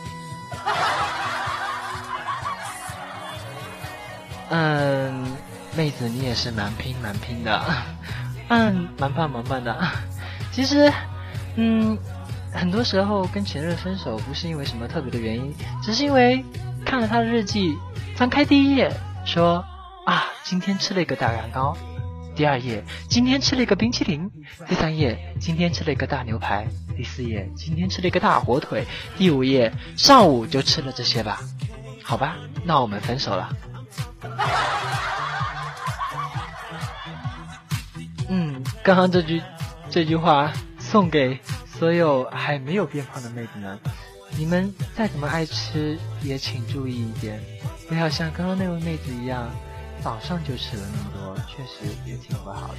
[4.50, 5.36] 嗯，
[5.78, 7.66] 妹子你也是蛮拼蛮拼的，
[8.50, 9.78] 嗯， 蛮棒蛮棒的。
[10.52, 10.92] 其实，
[11.56, 11.96] 嗯，
[12.52, 15.54] 很多时候跟前任分手不是因为什么特别的原因，
[15.84, 16.44] 只是因为
[16.84, 17.78] 看了他的日记，
[18.16, 18.92] 翻开第一页
[19.24, 19.64] 说
[20.08, 21.78] 啊，今天吃了一个大蛋糕。
[22.36, 24.30] 第二页，今天吃了一个冰淇淋；
[24.68, 26.66] 第三页，今天吃了一个大牛排；
[26.96, 28.84] 第四页，今天吃了一个大火腿；
[29.16, 31.40] 第五页，上午就吃了这些吧。
[32.04, 33.50] 好吧，那我们分手了。
[38.88, 39.44] 刚刚这句
[39.90, 41.38] 这句话送给
[41.78, 43.78] 所有还没有变胖的妹子们，
[44.38, 47.38] 你们再怎么爱吃，也请注意一点，
[47.90, 49.52] 不要像刚刚那位妹子一样。
[50.02, 52.78] 早上就吃了那么多，确实也挺不好的。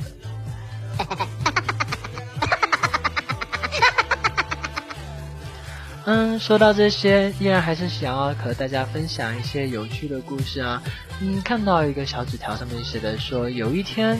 [6.07, 10.83] 嗯，说到这些，依然还是想要和大家分享一些有趣的故事啊。
[11.21, 14.19] 嗯，看到一个小纸条上面写的说，有一天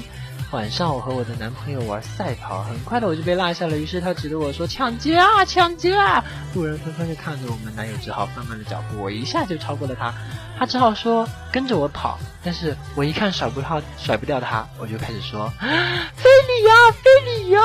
[0.51, 6.25] 晚上我和我的男朋友玩赛跑，很快的我就被落下了，于是他指着我说抢劫啊抢劫啊！
[6.55, 10.15] 路人纷纷的看着我们，男友只好放慢了脚步，我一下就超过了他。
[10.59, 17.61] 他只好说跟着我跑，但是我一看甩不掉，甩不掉他，我就开始说：“非礼呀，非礼呀！”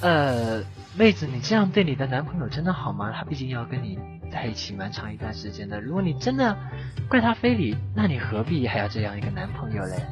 [0.00, 0.62] 呃，
[0.94, 3.12] 妹子，你这样对你的男朋友真的好吗？
[3.12, 3.98] 他毕竟要跟你
[4.32, 5.78] 在一起蛮长一段时间的。
[5.78, 6.56] 如果你真的
[7.08, 10.02] 怪他非礼，那你何必还要这样一个男朋友嘞？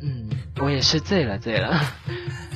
[0.00, 1.78] 嗯，我也是醉了醉了。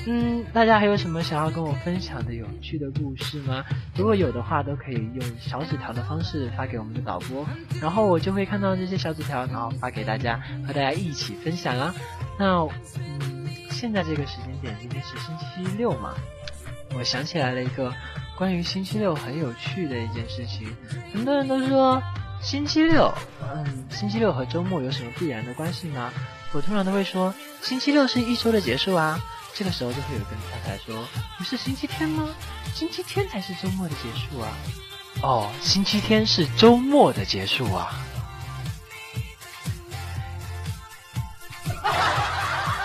[0.07, 3.63] 嗯，大家还有什么想要跟我分享的有趣的故事吗？
[3.95, 7.47] 如果有的话，都可以用小纸条的方式发给我们的导播，
[7.83, 11.95] 然后我就会看到这些小纸条，然后发给大家，和大家一起分享啊。
[12.39, 13.40] 那嗯，
[13.81, 15.45] 现在这个时间点，今天是星期
[15.79, 16.13] 六嘛，
[16.95, 17.91] 我想起来了一个
[18.37, 20.77] 关于星期六很有趣的一件事情。
[21.15, 22.03] 很多人都说
[22.43, 23.11] 星期六，
[23.41, 26.13] 嗯，星期六和周末有什么必然的关系吗？
[26.53, 29.19] 我通常都会说，星期六是一周的结束啊。
[29.55, 31.09] 这个时候就会有个太太说
[31.39, 32.29] ：“不是星期天吗？
[32.75, 34.53] 星期天才是周末的结束啊！”
[35.25, 37.99] 哦，星期天是周末的结束啊！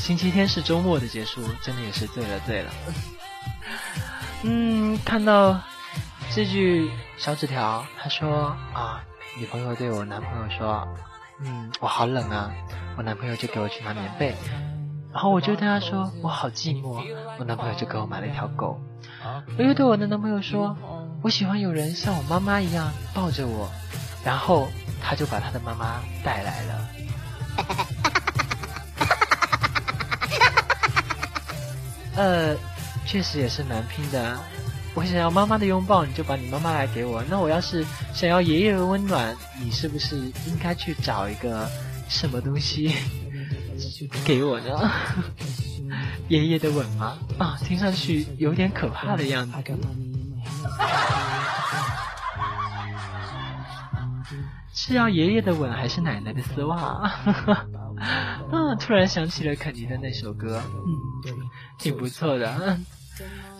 [0.00, 2.70] 星期天是周末的结束，真的也是醉了醉了。
[4.42, 5.60] 嗯，看到
[6.34, 9.04] 这句小纸条，他说啊，
[9.38, 10.88] 女朋友对我男朋友说
[11.44, 12.50] ：“嗯，我好冷啊。”
[12.96, 14.34] 我男朋友就给我去拿棉被，
[15.12, 17.02] 然后我就对他说我好寂寞，
[17.38, 18.80] 我男朋友就给我买了一条狗。
[19.56, 20.76] 我又对我的男朋友说，
[21.22, 23.70] 我喜欢有人像我妈妈一样抱着我，
[24.24, 24.68] 然后
[25.00, 26.88] 他就把他的妈妈带来了。
[32.16, 32.56] 呃，
[33.06, 34.38] 确实也是蛮拼的。
[34.94, 37.22] 我想要妈妈的拥抱，你就把你妈妈来给我。
[37.30, 41.68] 那我要是想要爷爷的温暖，你是不是应该去找一个？
[42.10, 42.92] 什么东西
[44.24, 44.90] 给我呢？
[46.26, 47.16] 爷爷的吻吗？
[47.38, 49.52] 啊，听上去有点可怕的样子。
[54.74, 56.76] 是要爷爷的吻还是奶奶的丝袜？
[56.76, 60.90] 啊，突然想起了肯尼的那首歌，嗯，
[61.80, 62.78] 挺不错的。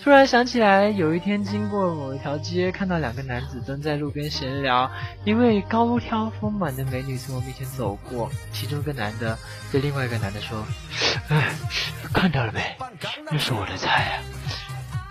[0.03, 4.91] 突然想起来，有一天经过某一条街，看到两个男子蹲在路边闲聊。
[5.25, 9.39] 一位高挑丰满的美女从我面前走过，其中一个男的
[9.71, 10.65] 对另外一个男的说
[11.29, 11.53] ：“哎，
[12.15, 12.75] 看到了没？
[13.31, 14.25] 那是我的菜啊。”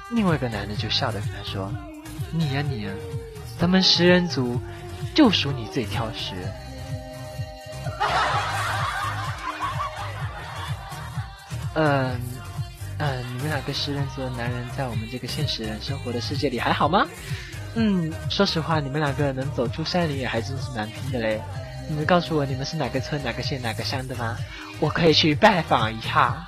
[0.10, 1.72] 另外一个男的就笑着跟他说
[2.34, 2.92] ：“你呀你呀，
[3.60, 4.60] 咱们食人族
[5.14, 6.34] 就属你最挑食。”
[11.76, 12.20] 嗯。
[13.00, 17.08] 嗯，你们两个食人族的男人在我们这个现实人生活的世界里还好吗？
[17.76, 21.42] 嗯，说实话，你们两个能走出山林也还真是蛮拼的嘞。
[21.88, 24.38] 你们告诉我你们是哪个村、哪个县、哪个乡的吗？
[24.80, 26.48] 我可以去拜访一下。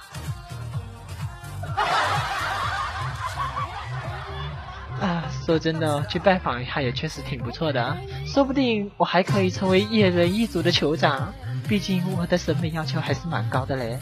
[4.99, 11.33] 啊，说真的，去拜访一下也确实挺不错的，说不定我还可以成为野人一族的酋长。
[11.67, 13.97] 毕竟我的审美要求还是蛮高的嘞。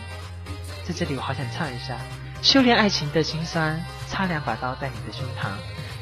[0.88, 1.97] 在这里，我好想唱一下：
[2.41, 5.49] 修炼爱情的心酸，插两把刀在你的胸膛。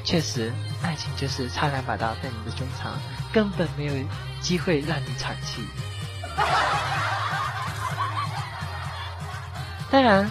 [0.04, 0.52] 确实，
[0.82, 2.90] 爱情就是插两把刀在你的胸膛，
[3.32, 3.94] 根本没有
[4.42, 5.64] 机会让你喘气。
[9.90, 10.30] 当然，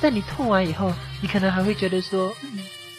[0.00, 0.92] 在你痛完以后，
[1.22, 2.34] 你可能还会觉得说，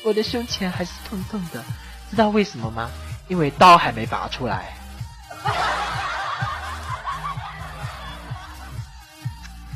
[0.04, 1.64] 我的胸前还是痛痛的，
[2.10, 2.90] 知道为什么吗？
[3.28, 4.78] 因为刀还没拔出来。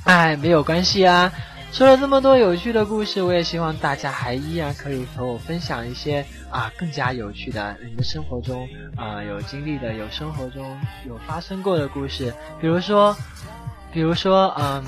[0.09, 1.31] 哎，没有关系啊。
[1.71, 10.75] 说了这么多有趣的故事，我也希望大家还依然可以和我分享一些啊更加有趣的你们生活中啊有经历的、有生活中
[11.07, 13.15] 有发生过的故事，比如说，
[13.93, 14.83] 比如说嗯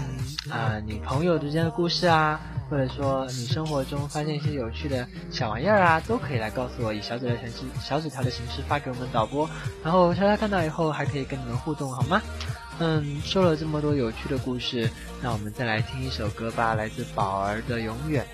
[0.49, 9.47] 啊你朋友之间的故事啊，或者说你生活中发现一些有趣的小玩意儿啊，都可以来告诉我，以小纸条形式、小纸条的形式发给我们导播，
[9.83, 12.19] 然后悄悄看到以后还可以跟你们互动，好吗？
[12.83, 14.89] 嗯，说了这么多有趣的故事，
[15.21, 18.25] 那我们再来听一首歌吧，来自宝儿的《永远》。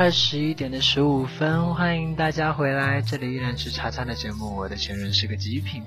[0.00, 5.82] 二十一点的十五分，欢迎大家回来，这里依然是叉叉的节目，我的前任是个极品。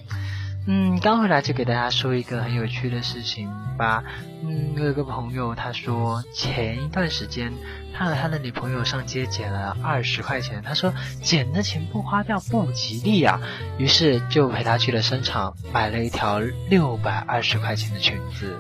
[0.67, 4.03] 嗯，刚回来就给大家说一个很有趣的事情吧。
[4.43, 7.51] 嗯，我有个朋友，他说前一段时间
[7.91, 10.93] 他和他的女朋友上街捡了二十块钱，他说
[11.23, 13.41] 捡的钱不花掉不吉利啊，
[13.79, 16.37] 于是就陪他去了商场买了一条
[16.69, 18.55] 六百二十块钱的裙子。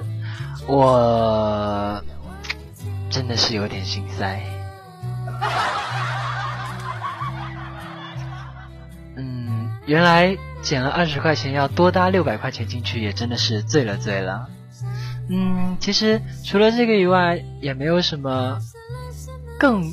[0.65, 2.03] 我
[3.11, 4.41] 真的是有点心塞。
[9.15, 14.47] 嗯，原来捡了二十块钱要多搭六百块钱进去，也真的是醉了醉了。
[15.29, 18.59] 嗯，其实除了这个以外，也没有什么
[19.57, 19.83] 更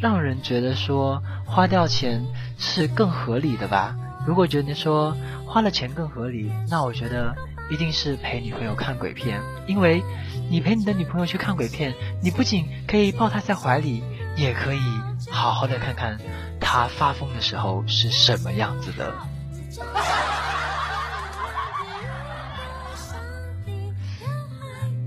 [0.00, 2.24] 让人觉得说花掉钱
[2.58, 3.96] 是更合理的吧。
[4.26, 7.34] 如果觉得说花了钱更合理，那我觉得
[7.70, 10.02] 一定是陪女朋友看鬼片，因为
[10.48, 14.02] 你陪你的女朋友去看鬼片，你不仅可以抱她在怀里，
[14.36, 14.80] 也可以
[15.30, 16.18] 好好的看看
[16.60, 19.14] 他发疯的时候是什么样子的。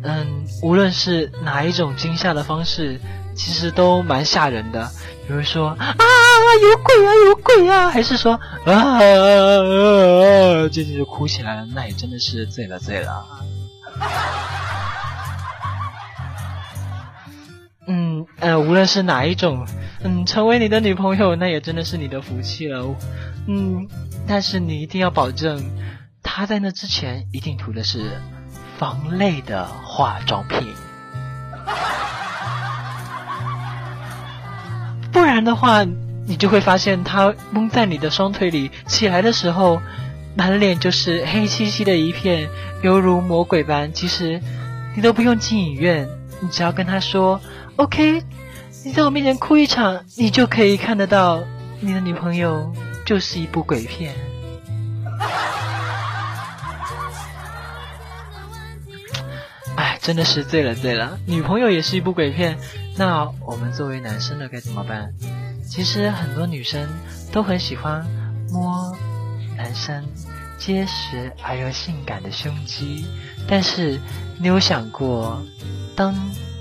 [0.03, 2.99] 嗯，无论是哪一种惊吓的方式，
[3.35, 4.89] 其实都蛮吓人的。
[5.27, 5.77] 比如说啊，
[6.61, 8.33] 有鬼啊，有鬼啊，还是说
[8.65, 8.99] 啊，啊
[10.71, 13.25] 接着就哭起来了，那也真的是醉了醉了。
[17.91, 19.65] 嗯呃，无论是哪一种，
[20.03, 22.95] 嗯，成为你的女朋友，那也真的是你的福气了。
[23.47, 23.87] 嗯，
[24.27, 25.59] 但是你一定要保证，
[26.21, 28.11] 她在那之前一定涂的是
[28.77, 30.67] 防泪的化妆品，
[35.11, 35.83] 不然的话，
[36.27, 39.81] 你就会发现她蒙在你的双腿里，起来的时候，
[40.35, 42.47] 满脸就是黑漆漆的一片，
[42.83, 43.91] 犹如魔鬼般。
[43.91, 44.39] 其实
[44.95, 46.07] 你都不用进影院，
[46.39, 47.41] 你只要跟她说
[47.79, 48.21] “OK”，
[48.83, 51.41] 你在我面前哭一场，你就可以看得到
[51.79, 52.73] 你的女朋友
[53.05, 54.13] 就是一部鬼片。
[59.77, 62.57] 哎，真的是醉了醉了，女朋友也是一部鬼片。
[62.97, 65.13] 那我们作为男生的该怎么办？
[65.65, 66.85] 其实很多女生
[67.31, 68.05] 都很喜欢
[68.51, 68.93] 摸
[69.55, 70.03] 男生
[70.57, 73.05] 结实而又性感的胸肌，
[73.47, 74.01] 但是
[74.37, 75.41] 你有想过，
[75.95, 76.13] 当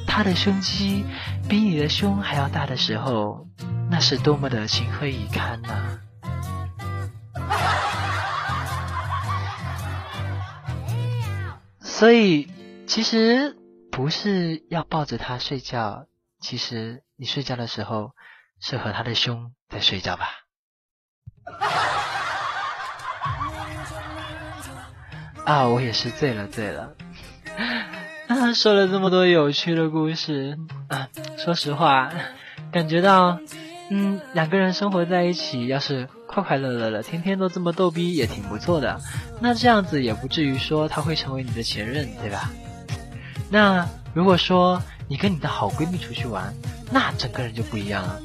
[0.09, 1.04] 他的胸肌
[1.48, 3.46] 比你的胸还要大的时候，
[3.88, 6.00] 那是多么的情何以堪呐、
[11.80, 12.50] 所以，
[12.88, 13.56] 其实
[13.92, 16.09] 不是要抱着他睡觉，
[16.40, 18.11] 其实你睡觉的时候
[18.61, 20.26] 是和他的胸在睡觉吧。
[25.46, 26.96] 啊，我也是醉了醉了。
[28.55, 30.59] 说了这么多有趣的故事，
[30.89, 31.09] 啊，
[31.39, 32.11] 说实话，
[32.70, 33.41] 感觉到，
[33.91, 39.01] 嗯，两个人生活在一起，要是快快乐乐的，天天都这么逗逼，也挺不错的。
[39.41, 42.51] 那这样子也不至于说他会成为你的前任，对吧？
[43.51, 46.53] 那如果说你跟你的好闺蜜出去玩，
[46.91, 48.20] 那整个人就不一样了。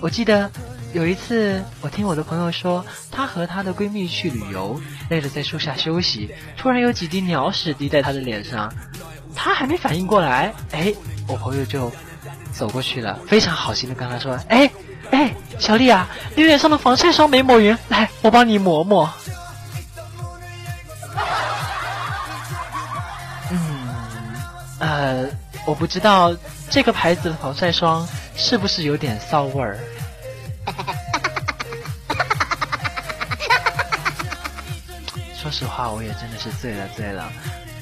[0.00, 0.50] 我记得
[0.92, 4.80] 有一次，我听我的朋友说，她和她的闺蜜去旅游，
[5.10, 8.72] 累了在树下休息，突然有几滴鸟屎滴在她的脸上，
[9.34, 10.92] 他还没反应过来，哎，
[11.26, 11.90] 我朋友就
[12.52, 14.70] 走过去了，非常好心的跟他说，哎
[15.10, 19.08] 哎，小丽啊，你脸上的防晒霜没抹匀，来，我帮你抹抹。
[23.50, 23.88] 嗯，
[24.78, 25.26] 呃，
[25.64, 26.36] 我不知道
[26.68, 28.06] 这个牌子的防晒霜
[28.36, 29.78] 是不是有点骚味儿。
[35.48, 37.32] 说实话，我也真的是醉了醉了。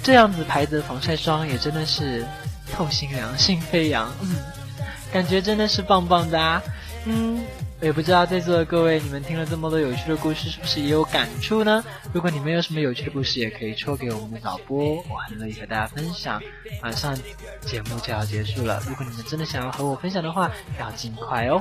[0.01, 2.25] 这样子牌子的防晒霜也真的是
[2.73, 4.37] 透心凉、心飞扬，嗯，
[5.12, 6.62] 感觉真的是棒棒的啊。
[7.07, 7.45] 嗯，
[7.81, 11.85] 我也不知道在座的各位，你们听了这么多有趣的故事，是不是也有感触呢？
[12.12, 16.41] 如果你们有什么有趣的故事，也可以戳给我们的导播，我很乐意和大家分享。
[16.81, 17.19] 马上
[17.62, 21.61] 节目就要结束了，如果你们真的想要和我分享的话，要尽快哦。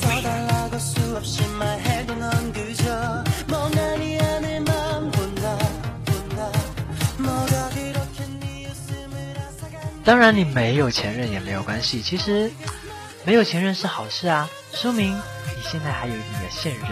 [0.00, 5.58] 써달라고 수없이 말해도 넌 그저 멍하니 안에 맘 본다
[6.04, 6.52] 본다
[7.18, 12.50] 뭐가 그렇게 네 웃음을 앗아간 当然，你没有前任也没有关系，其实
[13.24, 16.90] 没有前任是好事啊，说明你现在还有你的现任，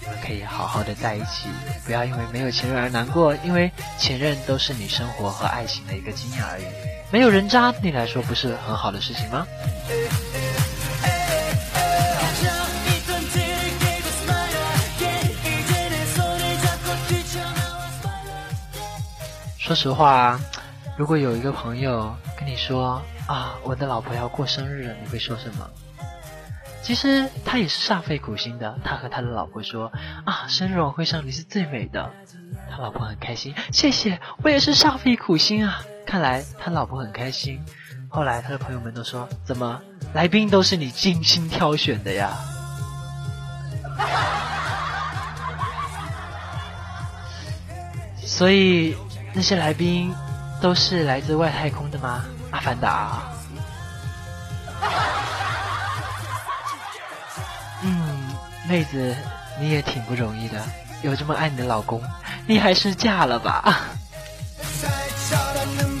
[0.00, 1.48] 你们可以好好的在一起，
[1.84, 6.64] 不要因为没有前任而难过，因为前任都是你生活和爱情的一个经验而已。
[7.10, 9.46] 没有人渣对你来说不是很好的事情吗？
[19.71, 20.37] 说实话，
[20.97, 25.65] 如果有一个朋友跟你说啊，我的老婆要过生日了，你会说什么？
[26.83, 29.89] 其实他也是煞费苦心的，他和他的老婆说
[30.25, 32.11] 啊，生日晚会上你是最美的。
[32.69, 35.81] 他老婆很开心，谢谢，我也是煞费苦心啊。
[36.05, 37.63] 看来他老婆很开心。
[38.09, 39.81] 后来他的朋友们都说，怎么
[40.13, 42.37] 来宾都是你精心挑选的呀？
[48.17, 48.97] 所以
[49.33, 50.13] 那些来宾
[50.61, 52.25] 都是来自外太空的吗？
[52.51, 53.21] 阿凡达。
[57.83, 58.27] 嗯，
[58.67, 59.15] 妹子，
[59.59, 60.61] 你也挺不容易的，
[61.01, 62.03] 有这么爱你的老公，
[62.45, 63.79] 你还是嫁了吧。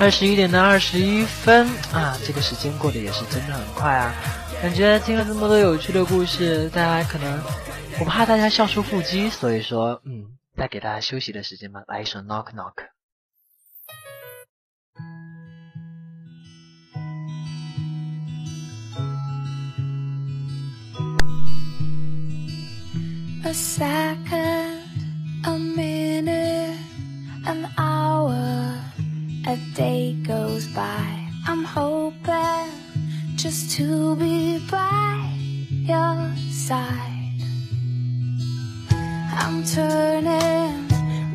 [0.00, 4.14] 二十一点的二十一分啊，这个时间过得也是真的很快啊！
[4.62, 7.38] 感觉听了这么多有趣的故事，大家可能
[8.00, 10.24] 我怕大家笑出腹肌，所以说，嗯，
[10.56, 12.72] 再给大家休息的时间吧，来一首 Knock Knock。
[23.44, 24.80] A second,
[25.44, 26.78] a minute,
[27.44, 28.78] an hour,
[29.46, 31.06] a day goes by.
[31.46, 32.70] I'm hoping
[33.36, 35.32] just to be by
[35.70, 37.40] your side.
[39.42, 40.88] I'm turning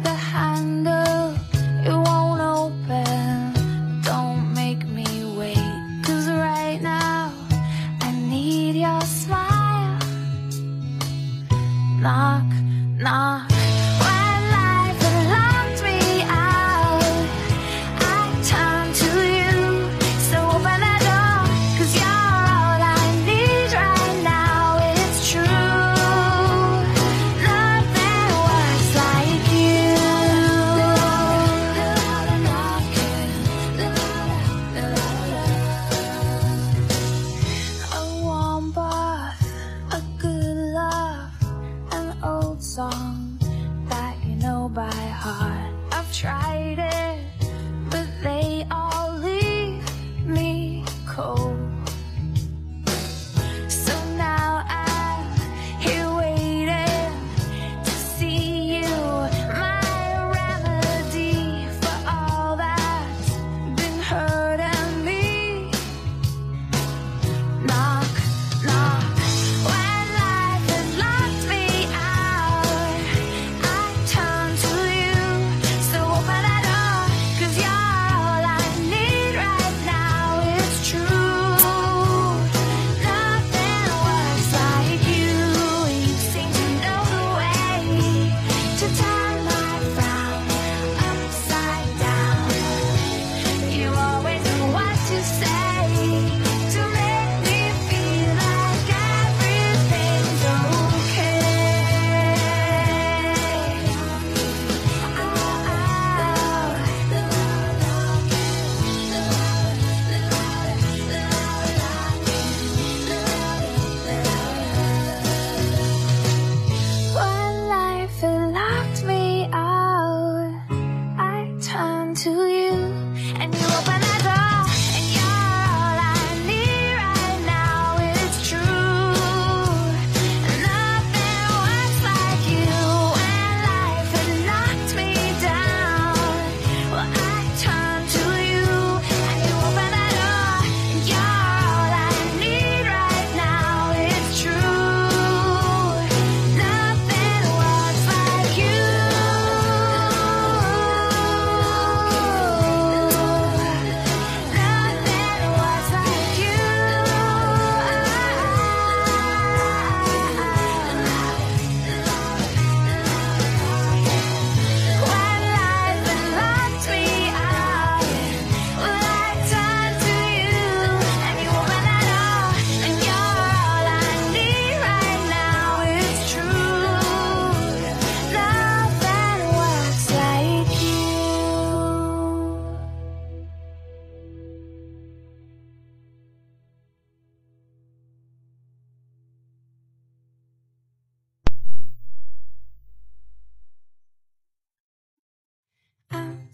[0.03, 1.35] the handle,
[1.83, 3.53] it won't open.
[4.03, 7.31] Don't make me wait, 'cause right now
[8.01, 9.99] I need your smile
[12.01, 12.45] knock,
[12.99, 13.44] knock.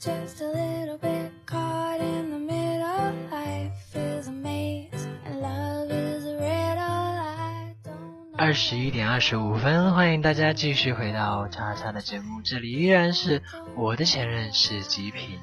[0.02, 3.14] Just a little bit caught in the middle.
[3.30, 4.90] Life is a maze,
[5.28, 6.82] and love is a riddle.
[6.82, 8.36] I don't.
[8.36, 13.44] 二十一点二十五分，欢迎大家继续回到叉叉的节目，这里依然是
[13.76, 15.38] 我的前任是极品。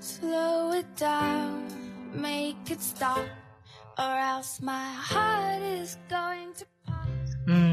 [0.00, 1.64] Slow it down,
[2.14, 3.26] make it stop,
[3.98, 6.33] or else my heart is going.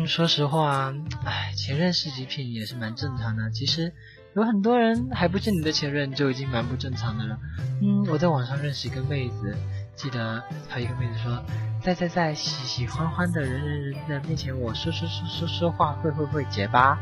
[0.07, 0.93] 说实话，
[1.25, 3.49] 哎，前任是极品也是蛮正常的。
[3.51, 3.93] 其实
[4.33, 7.37] 有很多人还不是你的前任就已经蛮不正常的了。
[7.81, 9.55] 嗯，我在网上认识一个妹子，
[9.95, 11.43] 记得她一个妹子说，
[11.81, 16.99] 在在在喜喜欢欢的人人人的面前，我说说说说说话会会会结巴。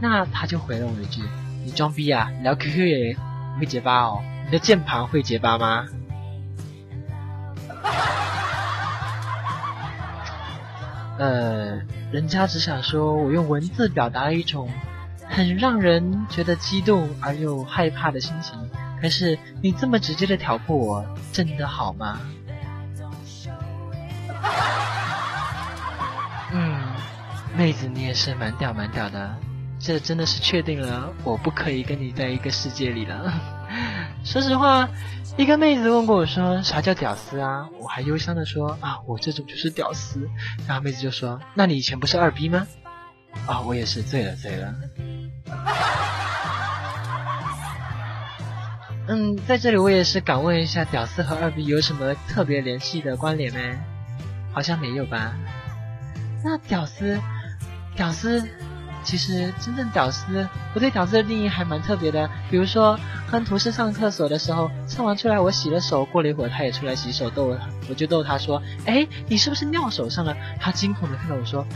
[0.00, 1.22] 那她就回了我一句
[1.64, 2.30] ：“你装逼啊！
[2.42, 3.16] 聊 QQ 也
[3.58, 4.22] 会结巴哦？
[4.46, 5.86] 你的键盘会结巴吗？”
[11.18, 11.80] 呃，
[12.10, 14.70] 人家只想说我用文字表达了一种
[15.28, 18.58] 很让人觉得激动而又害怕的心情，
[19.00, 22.18] 可是你这么直接的挑破我，真的好吗？
[26.50, 26.80] 嗯，
[27.54, 29.36] 妹子你也是蛮屌蛮屌的，
[29.78, 33.57] 这真的是确定了我不可以跟你在一个世界里了。
[34.24, 34.88] 说实话，
[35.36, 40.28] 一个妹子问过我说啥叫屌丝啊，我还忧伤的说啊，我这种就是屌丝。
[40.66, 42.66] 然后妹子就说，那你以前不是二逼吗？
[43.46, 44.74] 啊，我也是醉了醉了。
[49.10, 53.78] 嗯，在这里我也是敢问一下，屌丝和二逼有什么特别联系的关联没？
[54.52, 55.34] 好像没有吧？
[56.44, 57.18] 那屌丝，
[57.96, 58.46] 屌丝，
[59.02, 62.28] 其实真正屌丝，我对屌丝的定义还蛮特别的。
[62.50, 62.98] 比如说，
[63.30, 71.66] 跟同事上厕所的时候，上完出来我洗了手，过了一会儿他也出来洗手，逗我，我就逗他说：“哎，你是不是尿手上了？”他惊恐的看到我说：“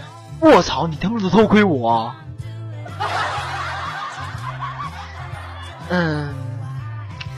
[0.40, 2.16] 卧槽，你他妈的偷窥我啊！”
[5.88, 6.34] 嗯，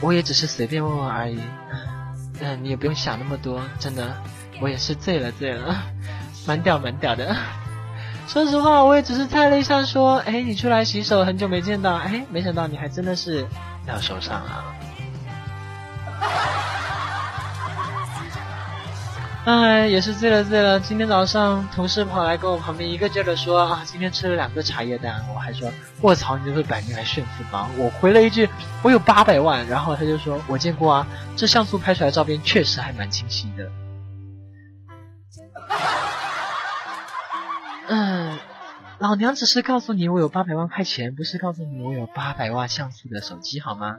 [0.01, 1.39] 我也只是随便问问而已。
[2.39, 4.15] 嗯，你也不用想那么多，真的，
[4.61, 5.75] 我也是醉了醉了，
[6.45, 7.35] 蛮屌蛮屌的。
[8.27, 13.47] 说实话，我也只是猜了一下，说，哎，你出来洗手，很久没见到，哎，没想到你还真的是
[13.85, 14.65] 尿手上了。
[19.45, 20.79] 哎，也是醉了醉了。
[20.79, 25.23] 今天早上同事跑来跟我旁边一个劲儿的说啊，今天吃了两个茶叶蛋。
[25.33, 25.71] 我还说，
[26.01, 27.69] 卧槽，你这是摆明来炫富吗？
[27.77, 28.49] 我回了一句，
[28.81, 29.65] 我有八百万。
[29.67, 31.07] 然后他就说，我见过啊，
[31.37, 33.69] 这像素拍出来照片确实还蛮清晰的。
[37.87, 38.37] 嗯，
[38.99, 43.97] 老娘只是告诉你我有八百万块钱，不是告诉你我有八百万像素的手机，好吗？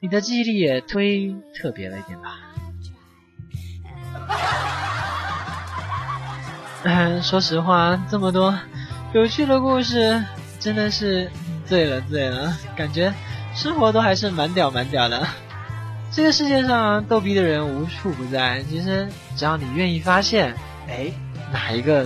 [0.00, 2.38] 你的记忆力也忒特别了一点吧。
[6.84, 8.58] 嗯， 说实话，这么多
[9.12, 10.24] 有趣的故事，
[10.60, 11.30] 真的是
[11.64, 13.12] 醉了醉了，感觉
[13.54, 15.26] 生活都还是蛮屌蛮屌的。
[16.10, 20.54] 这个世界上逗逼的人无处不在，其实只要你愿意发现，
[20.88, 21.12] 哎，
[21.52, 22.04] 哪一个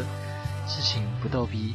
[0.66, 1.74] 事情不逗逼？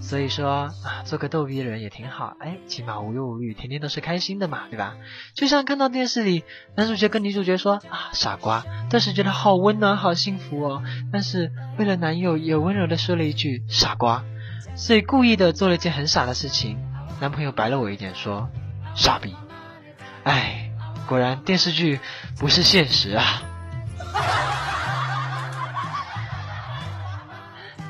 [0.00, 4.94] 所以说啊，做个逗逼的人也挺好，哎，起码无忧无虑，天天都是开心的嘛，对吧？
[5.34, 6.44] 就像看到电视里
[6.76, 10.82] 男主角跟女主角说啊傻瓜，顿时觉得好温暖，好幸福哦。
[11.12, 14.24] 但是为了男友，也温柔的说了一句傻瓜，
[14.76, 16.78] 所以故意的做了一件很傻的事情。
[17.20, 18.48] 男朋友白了我一眼，说
[18.94, 19.34] 傻逼。
[20.22, 20.70] 哎，
[21.06, 21.98] 果然电视剧
[22.38, 23.42] 不是现实啊。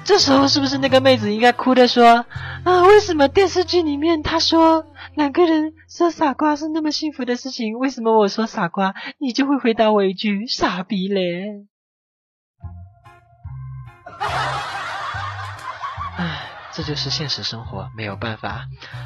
[0.08, 2.24] 这时候是不是那个妹子应该哭着说
[2.64, 2.82] 啊？
[2.86, 11.66] 为什么电视剧里面他说两个人说傻瓜是那么幸福的事情，为什么我说傻瓜，你就会回答我一句傻逼嘞？
[16.16, 16.40] 唉，
[16.72, 18.64] 这就是现实生活，没有办法，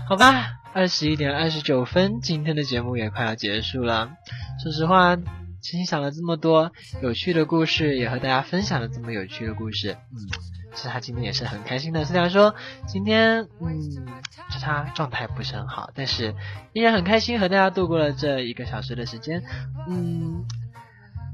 [0.08, 0.52] 好吧。
[0.72, 4.12] 二十一点二十九分，今天的节目也快要结束了。
[4.62, 5.16] 说实话，
[5.60, 6.70] 欣赏了这么多
[7.02, 10.61] 有趣的故事，也和大家分享了这么有趣的故事，嗯。
[10.74, 12.54] 是他今天也是很开心的，虽然说
[12.86, 13.80] 今天嗯，
[14.50, 16.34] 是他状态不是很好，但是
[16.72, 19.42] 依然很开心和大家度过了这一个小时的时间。
[19.88, 20.44] 嗯，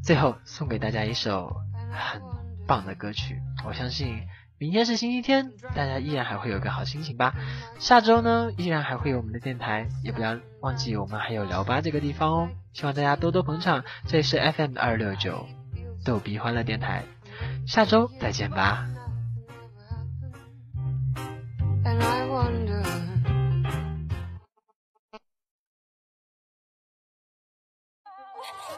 [0.03, 1.57] 最后送给大家一首
[1.91, 2.21] 很
[2.67, 4.23] 棒的歌曲，我相信
[4.59, 7.35] 明天是星期天，大家依然还会有个好心情吧。
[7.79, 12.49] 下周呢，依然还会有我们的电台，也不要忘记我们还有聊吧这个地方哦。
[12.73, 15.47] 希望大家多多捧场，这里是 FM 二六九
[16.05, 17.05] 逗比欢乐电台，
[17.67, 18.87] 下周再见吧。
[21.89, 22.83] And I wonder.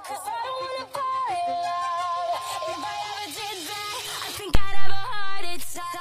[0.07, 2.33] Cause I don't wanna fall in love.
[2.71, 5.95] If I ever did that, I think I'd have a heart attack.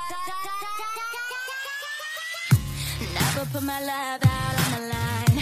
[3.17, 5.37] Never put my love out on the line.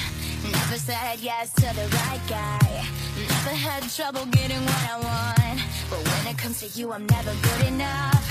[0.54, 2.86] Never said yes to the right guy.
[3.20, 5.60] Never had trouble getting what I want.
[5.90, 8.24] But when it comes to you, I'm never good enough.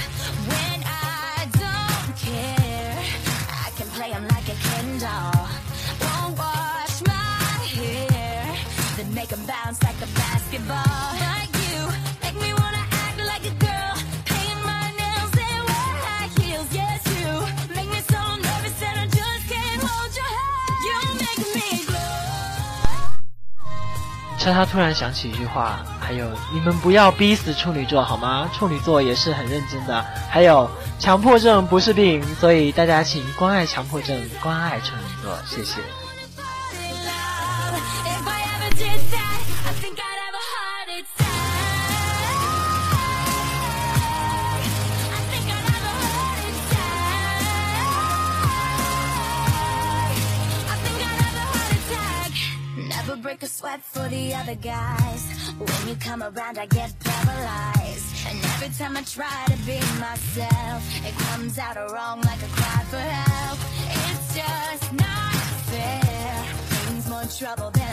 [0.48, 2.95] When I don't care,
[3.96, 5.48] play 'em like a Ken doll.
[6.02, 8.44] Won't wash my hair,
[8.96, 11.06] then make 'em bounce like a basketball.
[11.28, 11.78] Like you,
[12.22, 12.50] make me
[24.46, 26.24] 但他突然想起一句话，还有
[26.54, 28.48] 你们不要逼死处女座好吗？
[28.54, 30.06] 处女座也是很认真的。
[30.30, 30.70] 还有
[31.00, 35.80] 强迫症不是病，所以大家请关爱强迫症，关爱处女座，谢谢。
[53.46, 55.22] A sweat for the other guys.
[55.56, 58.26] When you come around, I get paralyzed.
[58.28, 62.82] And every time I try to be myself, it comes out wrong like a cry
[62.90, 63.58] for help.
[64.02, 65.34] It's just not
[65.70, 66.44] fair.
[66.86, 67.85] Brings more trouble than